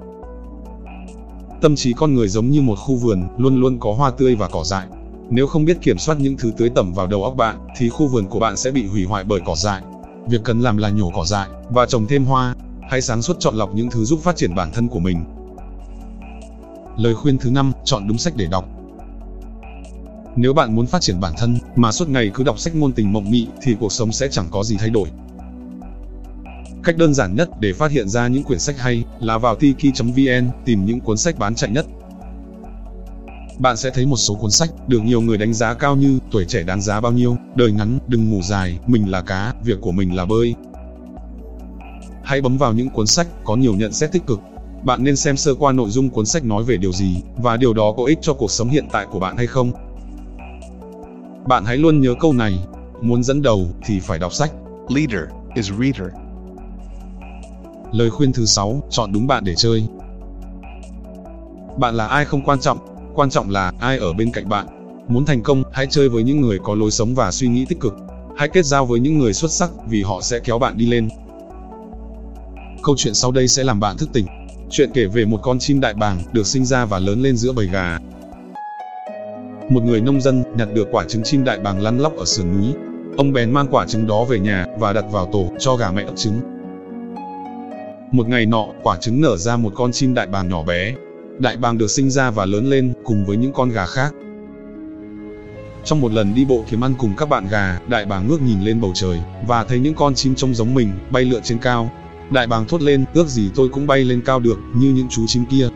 Tâm 1.62 1.76
trí 1.76 1.94
con 1.94 2.14
người 2.14 2.28
giống 2.28 2.50
như 2.50 2.62
một 2.62 2.76
khu 2.76 2.96
vườn, 2.96 3.24
luôn 3.38 3.62
luôn 3.62 3.80
có 3.80 3.94
hoa 3.94 4.12
tươi 4.12 4.36
và 4.36 4.48
cỏ 4.48 4.64
dại. 4.64 4.88
Nếu 5.30 5.48
không 5.48 5.66
biết 5.66 5.78
kiểm 5.82 5.98
soát 5.98 6.20
những 6.20 6.38
thứ 6.38 6.52
tưới 6.58 6.70
tẩm 6.70 6.94
vào 6.94 7.08
đầu 7.08 7.24
óc 7.24 7.36
bạn, 7.36 7.58
thì 7.78 7.90
khu 7.90 8.08
vườn 8.08 8.26
của 8.26 8.40
bạn 8.40 8.58
sẽ 8.58 8.72
bị 8.72 8.88
hủy 8.88 9.04
hoại 9.06 9.24
bởi 9.24 9.40
cỏ 9.46 9.56
dại. 9.56 9.82
Việc 10.30 10.42
cần 10.44 10.60
làm 10.60 10.78
là 10.78 10.90
nhổ 10.90 11.12
cỏ 11.16 11.26
dại 11.26 11.48
và 11.70 11.86
trồng 11.86 12.08
thêm 12.08 12.26
hoa. 12.26 12.56
Hãy 12.90 13.02
sáng 13.02 13.22
suốt 13.22 13.40
chọn 13.40 13.56
lọc 13.56 13.76
những 13.76 13.90
thứ 13.90 14.06
giúp 14.06 14.20
phát 14.24 14.36
triển 14.36 14.56
bản 14.56 14.72
thân 14.72 14.88
của 14.88 15.00
mình. 15.00 15.24
Lời 16.98 17.16
khuyên 17.16 17.38
thứ 17.38 17.52
năm, 17.52 17.72
chọn 17.86 18.08
đúng 18.08 18.18
sách 18.18 18.34
để 18.36 18.48
đọc. 18.52 18.66
Nếu 20.36 20.54
bạn 20.54 20.76
muốn 20.76 20.86
phát 20.86 21.02
triển 21.02 21.20
bản 21.20 21.34
thân 21.38 21.58
mà 21.76 21.92
suốt 21.92 22.10
ngày 22.10 22.32
cứ 22.34 22.44
đọc 22.44 22.60
sách 22.60 22.76
ngôn 22.76 22.92
tình 22.92 23.14
mộng 23.14 23.32
mị 23.32 23.48
thì 23.62 23.76
cuộc 23.80 23.92
sống 23.92 24.12
sẽ 24.12 24.28
chẳng 24.28 24.48
có 24.52 24.64
gì 24.64 24.78
thay 24.78 24.90
đổi. 24.90 25.10
Cách 26.84 26.98
đơn 26.98 27.14
giản 27.14 27.36
nhất 27.36 27.50
để 27.60 27.74
phát 27.74 27.92
hiện 27.92 28.10
ra 28.10 28.28
những 28.28 28.44
quyển 28.44 28.60
sách 28.60 28.80
hay 28.80 29.04
là 29.20 29.38
vào 29.38 29.56
tiki.vn 29.56 30.50
tìm 30.66 30.86
những 30.86 31.00
cuốn 31.00 31.18
sách 31.18 31.40
bán 31.40 31.56
chạy 31.56 31.70
nhất. 31.70 31.86
Bạn 33.60 33.78
sẽ 33.78 33.90
thấy 33.90 34.06
một 34.06 34.18
số 34.18 34.36
cuốn 34.36 34.52
sách 34.52 34.70
được 34.88 35.00
nhiều 35.04 35.22
người 35.22 35.38
đánh 35.38 35.54
giá 35.54 35.74
cao 35.74 35.96
như 35.96 36.20
tuổi 36.32 36.46
trẻ 36.46 36.64
đáng 36.64 36.82
giá 36.82 37.02
bao 37.02 37.12
nhiêu, 37.12 37.38
đời 37.56 37.72
ngắn, 37.72 38.00
đừng 38.08 38.30
ngủ 38.30 38.42
dài, 38.42 38.80
mình 38.88 39.12
là 39.12 39.22
cá, 39.22 39.54
việc 39.64 39.82
của 39.82 39.92
mình 39.92 40.16
là 40.16 40.26
bơi. 40.26 40.56
Hãy 42.24 42.42
bấm 42.42 42.58
vào 42.58 42.74
những 42.74 42.90
cuốn 42.90 43.08
sách 43.08 43.28
có 43.44 43.56
nhiều 43.56 43.76
nhận 43.76 43.94
xét 43.94 44.12
tích 44.12 44.26
cực. 44.28 44.40
Bạn 44.88 45.04
nên 45.04 45.16
xem 45.16 45.38
sơ 45.38 45.56
qua 45.56 45.72
nội 45.72 45.90
dung 45.90 46.10
cuốn 46.10 46.26
sách 46.26 46.46
nói 46.46 46.64
về 46.64 46.78
điều 46.78 46.92
gì 46.92 47.22
và 47.38 47.58
điều 47.58 47.74
đó 47.74 47.94
có 47.98 48.04
ích 48.04 48.18
cho 48.22 48.34
cuộc 48.34 48.52
sống 48.52 48.70
hiện 48.70 48.88
tại 48.92 49.06
của 49.12 49.20
bạn 49.20 49.38
hay 49.38 49.48
không. 49.48 49.72
Bạn 51.48 51.66
hãy 51.66 51.78
luôn 51.78 52.02
nhớ 52.02 52.16
câu 52.20 52.34
này, 52.34 52.60
muốn 53.02 53.24
dẫn 53.24 53.42
đầu 53.42 53.68
thì 53.86 54.00
phải 54.00 54.20
đọc 54.20 54.34
sách. 54.34 54.52
Leader 54.90 55.30
is 55.56 55.72
reader. 55.72 56.14
Lời 57.92 58.10
khuyên 58.10 58.32
thứ 58.34 58.46
6, 58.46 58.84
chọn 58.90 59.12
đúng 59.14 59.28
bạn 59.28 59.44
để 59.44 59.56
chơi. 59.56 59.88
Bạn 61.78 61.96
là 61.96 62.08
ai 62.08 62.26
không 62.26 62.42
quan 62.42 62.60
trọng, 62.60 62.78
quan 63.16 63.30
trọng 63.30 63.50
là 63.50 63.72
ai 63.80 63.98
ở 63.98 64.14
bên 64.14 64.32
cạnh 64.32 64.50
bạn. 64.50 64.68
Muốn 65.08 65.26
thành 65.26 65.44
công, 65.44 65.64
hãy 65.74 65.88
chơi 65.90 66.10
với 66.10 66.24
những 66.24 66.42
người 66.42 66.60
có 66.64 66.76
lối 66.76 66.92
sống 66.92 67.16
và 67.16 67.32
suy 67.32 67.48
nghĩ 67.48 67.66
tích 67.66 67.80
cực. 67.80 67.94
Hãy 68.38 68.50
kết 68.50 68.66
giao 68.66 68.86
với 68.86 69.00
những 69.00 69.20
người 69.20 69.34
xuất 69.34 69.52
sắc 69.52 69.70
vì 69.88 70.04
họ 70.04 70.22
sẽ 70.22 70.40
kéo 70.40 70.60
bạn 70.60 70.78
đi 70.78 70.86
lên. 70.86 71.10
Câu 72.84 72.96
chuyện 72.98 73.14
sau 73.14 73.32
đây 73.32 73.48
sẽ 73.48 73.64
làm 73.64 73.80
bạn 73.80 73.98
thức 73.98 74.10
tỉnh. 74.14 74.26
Chuyện 74.70 74.90
kể 74.94 75.06
về 75.06 75.26
một 75.26 75.40
con 75.42 75.60
chim 75.60 75.80
đại 75.80 75.94
bàng 75.94 76.20
được 76.32 76.48
sinh 76.48 76.66
ra 76.66 76.86
và 76.86 77.00
lớn 77.00 77.22
lên 77.22 77.36
giữa 77.38 77.52
bầy 77.54 77.68
gà. 77.68 78.00
Một 79.70 79.84
người 79.84 80.02
nông 80.02 80.22
dân 80.22 80.44
nhặt 80.58 80.68
được 80.74 80.88
quả 80.92 81.06
trứng 81.08 81.24
chim 81.24 81.44
đại 81.44 81.60
bàng 81.60 81.82
lăn 81.82 82.00
lóc 82.00 82.18
ở 82.18 82.26
sườn 82.26 82.58
núi. 82.58 82.74
Ông 83.18 83.34
bèn 83.34 83.52
mang 83.52 83.68
quả 83.72 83.86
trứng 83.86 84.08
đó 84.08 84.24
về 84.24 84.40
nhà 84.40 84.66
và 84.80 84.94
đặt 84.94 85.06
vào 85.12 85.30
tổ 85.32 85.52
cho 85.60 85.76
gà 85.76 85.92
mẹ 85.92 86.04
ấp 86.04 86.16
trứng. 86.16 86.42
Một 88.12 88.28
ngày 88.28 88.46
nọ, 88.46 88.66
quả 88.84 88.98
trứng 88.98 89.22
nở 89.22 89.38
ra 89.38 89.58
một 89.58 89.72
con 89.76 89.92
chim 89.92 90.14
đại 90.14 90.28
bàng 90.28 90.50
nhỏ 90.50 90.64
bé. 90.64 90.94
Đại 91.40 91.58
bàng 91.58 91.78
được 91.78 91.92
sinh 91.92 92.10
ra 92.10 92.32
và 92.32 92.46
lớn 92.46 92.70
lên 92.70 92.94
cùng 93.04 93.26
với 93.26 93.38
những 93.38 93.54
con 93.54 93.70
gà 93.70 93.86
khác. 93.86 94.14
Trong 95.84 96.02
một 96.02 96.12
lần 96.12 96.36
đi 96.36 96.46
bộ 96.46 96.66
kiếm 96.70 96.84
ăn 96.84 96.94
cùng 96.98 97.14
các 97.18 97.30
bạn 97.30 97.48
gà, 97.52 97.80
đại 97.88 98.06
bàng 98.06 98.28
ngước 98.28 98.42
nhìn 98.42 98.62
lên 98.62 98.82
bầu 98.82 98.92
trời 98.96 99.20
và 99.48 99.64
thấy 99.64 99.80
những 99.80 99.94
con 99.94 100.16
chim 100.16 100.36
trông 100.36 100.54
giống 100.54 100.74
mình 100.74 100.90
bay 101.12 101.26
lượn 101.26 101.42
trên 101.44 101.58
cao. 101.58 101.92
Đại 102.32 102.48
bàng 102.48 102.66
thốt 102.68 102.82
lên, 102.82 103.06
ước 103.14 103.28
gì 103.28 103.50
tôi 103.56 103.70
cũng 103.70 103.88
bay 103.88 104.04
lên 104.04 104.22
cao 104.26 104.40
được 104.40 104.60
như 104.76 104.90
những 104.90 105.08
chú 105.10 105.28
chim 105.28 105.46
kia. 105.46 105.70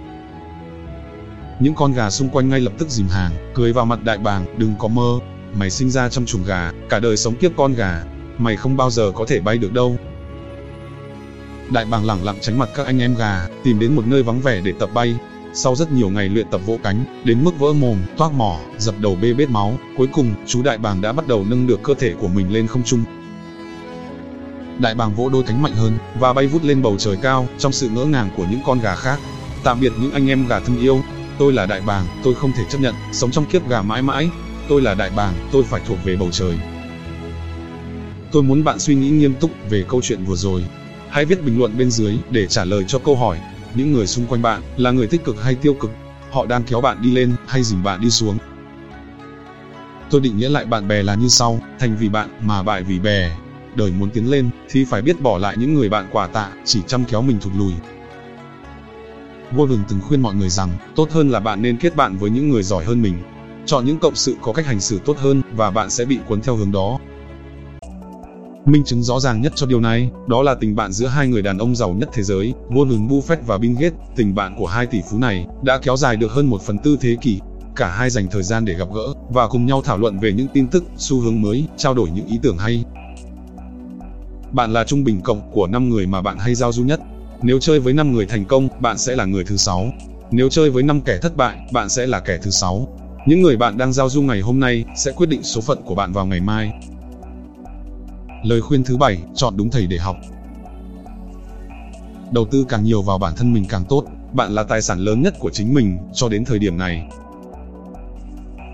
Những 1.60 1.76
con 1.76 1.94
gà 1.94 2.10
xung 2.10 2.30
quanh 2.30 2.50
ngay 2.50 2.60
lập 2.60 2.74
tức 2.78 2.90
dìm 2.90 3.08
hàng, 3.08 3.32
cười 3.54 3.74
vào 3.74 3.86
mặt 3.86 4.04
đại 4.04 4.18
bàng, 4.18 4.46
đừng 4.58 4.74
có 4.80 4.88
mơ, 4.88 5.20
mày 5.56 5.70
sinh 5.70 5.90
ra 5.90 6.10
trong 6.10 6.26
chuồng 6.26 6.44
gà, 6.44 6.72
cả 6.90 7.00
đời 7.00 7.18
sống 7.18 7.36
kiếp 7.36 7.52
con 7.58 7.74
gà, 7.74 8.04
mày 8.38 8.56
không 8.56 8.78
bao 8.78 8.90
giờ 8.90 9.12
có 9.16 9.26
thể 9.28 9.40
bay 9.40 9.58
được 9.58 9.74
đâu. 9.74 9.98
Đại 11.70 11.86
bàng 11.86 12.06
lẳng 12.06 12.24
lặng 12.24 12.38
tránh 12.42 12.60
mặt 12.60 12.70
các 12.76 12.86
anh 12.86 13.00
em 13.00 13.16
gà, 13.16 13.48
tìm 13.64 13.80
đến 13.80 13.96
một 13.96 14.08
nơi 14.08 14.24
vắng 14.24 14.42
vẻ 14.42 14.62
để 14.64 14.74
tập 14.80 14.90
bay. 14.94 15.16
Sau 15.54 15.76
rất 15.76 15.92
nhiều 15.92 16.10
ngày 16.10 16.30
luyện 16.30 16.48
tập 16.52 16.62
vỗ 16.66 16.78
cánh, 16.84 17.22
đến 17.24 17.44
mức 17.44 17.60
vỡ 17.60 17.74
mồm, 17.74 17.98
toác 18.18 18.34
mỏ, 18.34 18.60
dập 18.78 18.96
đầu 19.00 19.18
bê 19.22 19.34
bết 19.34 19.50
máu, 19.50 19.78
cuối 19.98 20.08
cùng, 20.14 20.34
chú 20.48 20.64
đại 20.64 20.78
bàng 20.78 21.02
đã 21.02 21.12
bắt 21.12 21.28
đầu 21.28 21.46
nâng 21.50 21.68
được 21.68 21.84
cơ 21.84 21.94
thể 21.94 22.14
của 22.20 22.28
mình 22.28 22.54
lên 22.54 22.68
không 22.68 22.84
trung. 22.84 23.04
Đại 24.80 24.96
bàng 24.96 25.16
vỗ 25.16 25.30
đôi 25.30 25.44
cánh 25.44 25.62
mạnh 25.62 25.74
hơn 25.76 25.98
và 26.20 26.34
bay 26.34 26.48
vút 26.48 26.64
lên 26.64 26.82
bầu 26.82 26.96
trời 26.98 27.18
cao 27.22 27.48
trong 27.58 27.72
sự 27.72 27.90
ngỡ 27.90 28.06
ngàng 28.06 28.30
của 28.38 28.46
những 28.52 28.62
con 28.66 28.80
gà 28.80 28.96
khác. 28.96 29.20
Tạm 29.64 29.80
biệt 29.80 29.92
những 30.02 30.12
anh 30.12 30.30
em 30.30 30.48
gà 30.48 30.60
thân 30.60 30.80
yêu, 30.80 31.02
tôi 31.38 31.54
là 31.54 31.66
đại 31.66 31.82
bàng, 31.82 32.06
tôi 32.24 32.34
không 32.34 32.52
thể 32.52 32.64
chấp 32.70 32.78
nhận 32.82 32.96
sống 33.12 33.32
trong 33.32 33.46
kiếp 33.46 33.70
gà 33.70 33.82
mãi 33.82 34.02
mãi. 34.02 34.30
Tôi 34.70 34.82
là 34.82 34.94
đại 34.94 35.10
bàng, 35.16 35.34
tôi 35.52 35.64
phải 35.64 35.82
thuộc 35.88 35.98
về 36.04 36.16
bầu 36.16 36.30
trời. 36.32 36.60
Tôi 38.32 38.44
muốn 38.44 38.64
bạn 38.64 38.80
suy 38.80 38.96
nghĩ 38.96 39.10
nghiêm 39.10 39.34
túc 39.34 39.52
về 39.70 39.84
câu 39.88 40.02
chuyện 40.04 40.26
vừa 40.26 40.36
rồi 40.36 40.64
Hãy 41.12 41.26
viết 41.26 41.44
bình 41.44 41.60
luận 41.60 41.78
bên 41.78 41.92
dưới 41.92 42.18
để 42.30 42.48
trả 42.48 42.66
lời 42.66 42.84
cho 42.88 43.00
câu 43.00 43.16
hỏi, 43.16 43.40
những 43.76 43.94
người 43.94 44.08
xung 44.08 44.26
quanh 44.26 44.42
bạn 44.42 44.62
là 44.78 44.92
người 44.92 45.08
tích 45.08 45.24
cực 45.24 45.44
hay 45.44 45.56
tiêu 45.56 45.74
cực, 45.74 45.92
họ 46.32 46.46
đang 46.46 46.64
kéo 46.64 46.82
bạn 46.82 47.02
đi 47.02 47.12
lên 47.12 47.36
hay 47.48 47.64
dìm 47.64 47.84
bạn 47.84 48.02
đi 48.02 48.10
xuống. 48.10 48.38
Tôi 50.10 50.22
định 50.22 50.38
nghĩa 50.38 50.50
lại 50.50 50.66
bạn 50.66 50.88
bè 50.88 51.04
là 51.04 51.16
như 51.16 51.28
sau, 51.28 51.60
thành 51.80 51.98
vì 52.00 52.10
bạn 52.10 52.30
mà 52.42 52.64
bại 52.64 52.84
vì 52.84 53.00
bè. 53.00 53.38
Đời 53.76 53.92
muốn 54.00 54.10
tiến 54.10 54.30
lên 54.30 54.50
thì 54.70 54.86
phải 54.86 55.02
biết 55.02 55.22
bỏ 55.22 55.38
lại 55.38 55.56
những 55.58 55.74
người 55.74 55.90
bạn 55.90 56.10
quả 56.12 56.28
tạ, 56.28 56.50
chỉ 56.66 56.82
chăm 56.88 57.06
kéo 57.06 57.22
mình 57.22 57.40
thụt 57.40 57.54
lùi. 57.58 57.74
Vua 59.52 59.66
Vừng 59.66 59.84
từng 59.90 60.00
khuyên 60.02 60.22
mọi 60.22 60.36
người 60.36 60.50
rằng, 60.50 60.70
tốt 60.96 61.12
hơn 61.12 61.30
là 61.30 61.40
bạn 61.40 61.62
nên 61.62 61.78
kết 61.78 61.96
bạn 61.96 62.18
với 62.18 62.30
những 62.30 62.50
người 62.50 62.64
giỏi 62.64 62.86
hơn 62.86 63.02
mình. 63.02 63.14
Chọn 63.66 63.86
những 63.86 64.00
cộng 64.00 64.16
sự 64.16 64.36
có 64.42 64.54
cách 64.54 64.66
hành 64.66 64.80
xử 64.80 65.00
tốt 65.06 65.18
hơn 65.18 65.42
và 65.56 65.72
bạn 65.72 65.90
sẽ 65.90 66.06
bị 66.06 66.20
cuốn 66.28 66.42
theo 66.42 66.56
hướng 66.56 66.72
đó. 66.72 67.00
Minh 68.66 68.84
chứng 68.84 69.04
rõ 69.04 69.20
ràng 69.20 69.42
nhất 69.42 69.54
cho 69.56 69.66
điều 69.66 69.80
này, 69.80 70.12
đó 70.28 70.44
là 70.44 70.56
tình 70.56 70.76
bạn 70.76 70.92
giữa 70.92 71.08
hai 71.08 71.28
người 71.28 71.42
đàn 71.42 71.58
ông 71.58 71.76
giàu 71.76 71.94
nhất 71.94 72.10
thế 72.14 72.24
giới, 72.24 72.54
Warren 72.70 73.08
Buffett 73.08 73.38
và 73.46 73.58
Bill 73.58 73.74
Gates. 73.74 74.00
Tình 74.16 74.36
bạn 74.36 74.56
của 74.58 74.68
hai 74.68 74.86
tỷ 74.86 75.02
phú 75.12 75.18
này 75.18 75.46
đã 75.64 75.80
kéo 75.84 75.98
dài 75.98 76.16
được 76.16 76.32
hơn 76.32 76.46
một 76.46 76.62
phần 76.62 76.78
tư 76.78 76.98
thế 77.02 77.18
kỷ. 77.22 77.40
Cả 77.76 77.90
hai 77.90 78.10
dành 78.10 78.28
thời 78.32 78.44
gian 78.44 78.66
để 78.66 78.74
gặp 78.74 78.88
gỡ 78.94 79.14
và 79.30 79.48
cùng 79.48 79.66
nhau 79.66 79.82
thảo 79.82 79.98
luận 79.98 80.20
về 80.20 80.34
những 80.34 80.48
tin 80.54 80.68
tức, 80.68 80.84
xu 80.98 81.20
hướng 81.20 81.42
mới, 81.42 81.66
trao 81.78 81.94
đổi 81.94 82.10
những 82.10 82.28
ý 82.28 82.40
tưởng 82.44 82.58
hay. 82.58 82.84
Bạn 84.52 84.74
là 84.74 84.84
trung 84.84 85.04
bình 85.04 85.22
cộng 85.22 85.52
của 85.52 85.68
5 85.68 85.90
người 85.90 86.08
mà 86.08 86.22
bạn 86.22 86.38
hay 86.40 86.56
giao 86.56 86.72
du 86.72 86.84
nhất. 86.84 87.00
Nếu 87.42 87.60
chơi 87.60 87.80
với 87.80 87.94
5 87.94 88.14
người 88.14 88.26
thành 88.26 88.46
công, 88.46 88.68
bạn 88.80 88.98
sẽ 88.98 89.16
là 89.16 89.26
người 89.26 89.44
thứ 89.44 89.58
6. 89.58 89.92
Nếu 90.32 90.50
chơi 90.50 90.70
với 90.70 90.84
5 90.84 91.02
kẻ 91.02 91.18
thất 91.22 91.38
bại, 91.38 91.58
bạn 91.72 91.90
sẽ 91.90 92.08
là 92.08 92.20
kẻ 92.20 92.38
thứ 92.38 92.52
6. 92.52 92.88
Những 93.28 93.42
người 93.42 93.58
bạn 93.58 93.78
đang 93.78 93.94
giao 93.94 94.10
du 94.10 94.22
ngày 94.22 94.42
hôm 94.42 94.60
nay 94.60 94.86
sẽ 94.96 95.12
quyết 95.12 95.30
định 95.30 95.44
số 95.44 95.62
phận 95.62 95.82
của 95.86 95.96
bạn 95.96 96.14
vào 96.14 96.26
ngày 96.26 96.40
mai. 96.40 96.72
Lời 98.44 98.62
khuyên 98.62 98.84
thứ 98.84 98.98
bảy, 98.98 99.18
chọn 99.36 99.58
đúng 99.58 99.70
thầy 99.70 99.88
để 99.88 99.98
học. 99.98 100.16
Đầu 102.32 102.46
tư 102.46 102.66
càng 102.70 102.84
nhiều 102.84 103.02
vào 103.02 103.18
bản 103.18 103.34
thân 103.36 103.54
mình 103.54 103.66
càng 103.70 103.84
tốt, 103.90 104.06
bạn 104.34 104.52
là 104.52 104.64
tài 104.64 104.82
sản 104.82 105.00
lớn 105.00 105.22
nhất 105.22 105.36
của 105.40 105.50
chính 105.50 105.74
mình 105.74 105.98
cho 106.14 106.30
đến 106.30 106.46
thời 106.46 106.60
điểm 106.60 106.78
này. 106.78 107.10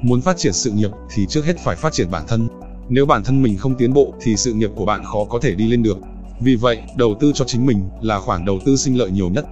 Muốn 0.02 0.22
phát 0.22 0.38
triển 0.38 0.54
sự 0.54 0.72
nghiệp 0.72 0.92
thì 1.14 1.26
trước 1.30 1.46
hết 1.46 1.58
phải 1.64 1.76
phát 1.76 1.94
triển 1.94 2.12
bản 2.12 2.24
thân. 2.28 2.48
Nếu 2.90 3.06
bản 3.06 3.24
thân 3.24 3.44
mình 3.44 3.58
không 3.58 3.76
tiến 3.76 3.94
bộ 3.94 4.14
thì 4.22 4.36
sự 4.36 4.54
nghiệp 4.54 4.70
của 4.76 4.86
bạn 4.86 5.04
khó 5.04 5.26
có 5.30 5.40
thể 5.40 5.56
đi 5.56 5.68
lên 5.68 5.84
được. 5.84 5.98
Vì 6.40 6.56
vậy, 6.56 6.82
đầu 6.96 7.16
tư 7.20 7.32
cho 7.36 7.46
chính 7.46 7.66
mình 7.66 7.90
là 8.02 8.20
khoản 8.20 8.46
đầu 8.46 8.60
tư 8.66 8.76
sinh 8.76 8.98
lợi 8.98 9.12
nhiều 9.12 9.30
nhất. 9.30 9.46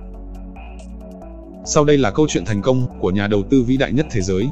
Sau 1.65 1.86
đây 1.86 1.98
là 1.98 2.12
câu 2.12 2.27
chuyện 2.30 2.46
thành 2.46 2.62
công 2.62 2.88
của 3.00 3.12
nhà 3.12 3.27
đầu 3.27 3.44
tư 3.50 3.63
vĩ 3.63 3.77
đại 3.77 3.92
nhất 3.92 4.06
thế 4.12 4.22
giới. 4.22 4.50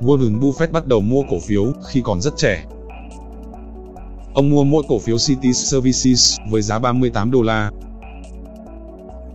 Warren 0.00 0.40
Buffett 0.40 0.72
bắt 0.72 0.86
đầu 0.86 1.00
mua 1.00 1.22
cổ 1.30 1.38
phiếu 1.38 1.72
khi 1.88 2.00
còn 2.04 2.20
rất 2.20 2.36
trẻ, 2.36 2.64
Ông 4.36 4.50
mua 4.50 4.64
mỗi 4.64 4.82
cổ 4.88 4.98
phiếu 4.98 5.18
City 5.18 5.52
Services 5.52 6.38
với 6.50 6.62
giá 6.62 6.78
38 6.78 7.30
đô 7.30 7.42
la. 7.42 7.70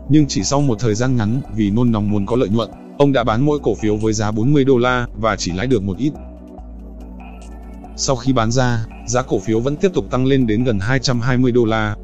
Nhưng 0.09 0.25
chỉ 0.27 0.43
sau 0.43 0.61
một 0.61 0.79
thời 0.79 0.95
gian 0.95 1.15
ngắn, 1.15 1.41
vì 1.55 1.69
nôn 1.69 1.91
nóng 1.91 2.09
muốn 2.09 2.25
có 2.25 2.35
lợi 2.35 2.50
nhuận, 2.50 2.69
ông 2.97 3.13
đã 3.13 3.23
bán 3.23 3.45
mỗi 3.45 3.59
cổ 3.63 3.75
phiếu 3.75 3.95
với 3.97 4.13
giá 4.13 4.31
40 4.31 4.63
đô 4.63 4.77
la 4.77 5.07
và 5.19 5.35
chỉ 5.35 5.51
lãi 5.51 5.67
được 5.67 5.83
một 5.83 5.97
ít. 5.97 6.13
Sau 7.95 8.15
khi 8.15 8.33
bán 8.33 8.51
ra, 8.51 8.86
giá 9.07 9.21
cổ 9.21 9.39
phiếu 9.39 9.60
vẫn 9.60 9.75
tiếp 9.75 9.91
tục 9.93 10.05
tăng 10.12 10.25
lên 10.25 10.48
đến 10.48 10.63
gần 10.63 10.79
220 10.79 11.51
đô 11.51 11.65
la. 11.65 11.95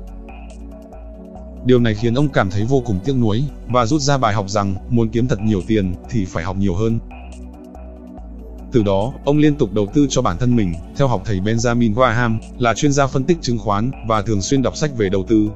Điều 1.65 1.79
này 1.79 1.95
khiến 1.95 2.13
ông 2.15 2.29
cảm 2.29 2.49
thấy 2.49 2.63
vô 2.63 2.81
cùng 2.85 2.99
tiếc 3.05 3.13
nuối, 3.13 3.43
và 3.67 3.85
rút 3.85 4.01
ra 4.01 4.17
bài 4.17 4.33
học 4.33 4.49
rằng, 4.49 4.75
muốn 4.89 5.09
kiếm 5.09 5.27
thật 5.27 5.39
nhiều 5.41 5.61
tiền, 5.67 5.95
thì 6.09 6.25
phải 6.25 6.43
học 6.43 6.57
nhiều 6.57 6.75
hơn. 6.75 6.99
Từ 8.71 8.83
đó, 8.83 9.13
ông 9.25 9.37
liên 9.37 9.55
tục 9.55 9.73
đầu 9.73 9.87
tư 9.93 10.07
cho 10.09 10.21
bản 10.21 10.37
thân 10.37 10.55
mình, 10.55 10.73
theo 10.97 11.07
học 11.07 11.21
thầy 11.25 11.39
Benjamin 11.39 11.93
Graham, 11.93 12.39
là 12.57 12.73
chuyên 12.73 12.91
gia 12.91 13.07
phân 13.07 13.23
tích 13.23 13.37
chứng 13.41 13.59
khoán, 13.59 13.91
và 14.07 14.21
thường 14.21 14.41
xuyên 14.41 14.61
đọc 14.61 14.77
sách 14.77 14.97
về 14.97 15.09
đầu 15.09 15.23
tư. 15.27 15.49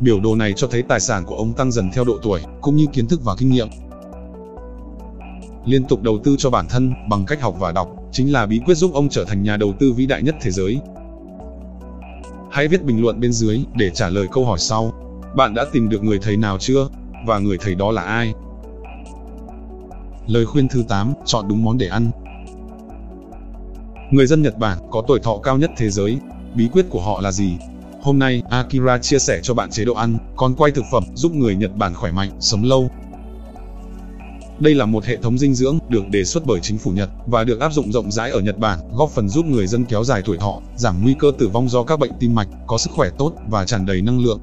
Biểu 0.00 0.20
đồ 0.20 0.34
này 0.34 0.52
cho 0.56 0.68
thấy 0.70 0.82
tài 0.82 1.00
sản 1.00 1.24
của 1.24 1.36
ông 1.36 1.52
tăng 1.52 1.72
dần 1.72 1.90
theo 1.94 2.04
độ 2.04 2.18
tuổi, 2.22 2.40
cũng 2.60 2.76
như 2.76 2.86
kiến 2.92 3.06
thức 3.06 3.24
và 3.24 3.34
kinh 3.38 3.50
nghiệm. 3.50 3.68
Liên 5.66 5.84
tục 5.84 6.02
đầu 6.02 6.18
tư 6.24 6.36
cho 6.38 6.50
bản 6.50 6.66
thân, 6.68 6.92
bằng 7.08 7.24
cách 7.26 7.40
học 7.42 7.54
và 7.58 7.72
đọc, 7.72 7.88
chính 8.12 8.32
là 8.32 8.46
bí 8.46 8.60
quyết 8.64 8.74
giúp 8.74 8.90
ông 8.94 9.08
trở 9.08 9.24
thành 9.24 9.42
nhà 9.42 9.56
đầu 9.56 9.72
tư 9.80 9.92
vĩ 9.92 10.06
đại 10.06 10.22
nhất 10.22 10.34
thế 10.40 10.50
giới. 10.50 10.80
Hãy 12.50 12.68
viết 12.68 12.84
bình 12.84 13.02
luận 13.02 13.20
bên 13.20 13.32
dưới 13.32 13.60
để 13.74 13.90
trả 13.90 14.08
lời 14.08 14.26
câu 14.32 14.44
hỏi 14.44 14.58
sau. 14.58 14.92
Bạn 15.36 15.54
đã 15.54 15.64
tìm 15.72 15.88
được 15.88 16.02
người 16.02 16.18
thầy 16.18 16.36
nào 16.36 16.58
chưa? 16.58 16.88
Và 17.26 17.38
người 17.38 17.58
thầy 17.60 17.74
đó 17.74 17.90
là 17.90 18.02
ai? 18.02 18.32
Lời 20.26 20.46
khuyên 20.46 20.68
thứ 20.68 20.84
8, 20.88 21.12
chọn 21.24 21.48
đúng 21.48 21.64
món 21.64 21.78
để 21.78 21.88
ăn. 21.88 22.10
Người 24.10 24.26
dân 24.26 24.42
Nhật 24.42 24.58
Bản 24.58 24.78
có 24.90 25.02
tuổi 25.08 25.20
thọ 25.20 25.38
cao 25.38 25.58
nhất 25.58 25.70
thế 25.76 25.90
giới. 25.90 26.18
Bí 26.54 26.68
quyết 26.72 26.86
của 26.90 27.00
họ 27.00 27.20
là 27.20 27.32
gì? 27.32 27.56
Hôm 28.02 28.18
nay, 28.18 28.42
Akira 28.50 28.98
chia 28.98 29.18
sẻ 29.18 29.40
cho 29.42 29.54
bạn 29.54 29.70
chế 29.70 29.84
độ 29.84 29.94
ăn, 29.94 30.16
con 30.36 30.54
quay 30.54 30.72
thực 30.72 30.84
phẩm 30.92 31.04
giúp 31.14 31.32
người 31.32 31.56
Nhật 31.56 31.76
Bản 31.76 31.94
khỏe 31.94 32.12
mạnh, 32.12 32.30
sống 32.40 32.64
lâu. 32.64 32.90
Đây 34.60 34.74
là 34.74 34.86
một 34.86 35.04
hệ 35.04 35.16
thống 35.16 35.38
dinh 35.38 35.54
dưỡng 35.54 35.78
được 35.88 36.08
đề 36.10 36.24
xuất 36.24 36.46
bởi 36.46 36.60
chính 36.60 36.78
phủ 36.78 36.90
Nhật 36.90 37.10
và 37.26 37.44
được 37.44 37.60
áp 37.60 37.72
dụng 37.72 37.92
rộng 37.92 38.12
rãi 38.12 38.30
ở 38.30 38.40
Nhật 38.40 38.58
Bản, 38.58 38.78
góp 38.92 39.10
phần 39.10 39.28
giúp 39.28 39.46
người 39.46 39.66
dân 39.66 39.84
kéo 39.84 40.04
dài 40.04 40.22
tuổi 40.24 40.36
thọ, 40.36 40.60
giảm 40.76 41.02
nguy 41.02 41.14
cơ 41.18 41.32
tử 41.38 41.48
vong 41.48 41.68
do 41.68 41.82
các 41.82 41.98
bệnh 41.98 42.12
tim 42.20 42.34
mạch, 42.34 42.48
có 42.66 42.78
sức 42.78 42.90
khỏe 42.90 43.10
tốt 43.18 43.32
và 43.48 43.64
tràn 43.64 43.86
đầy 43.86 44.02
năng 44.02 44.20
lượng. 44.20 44.40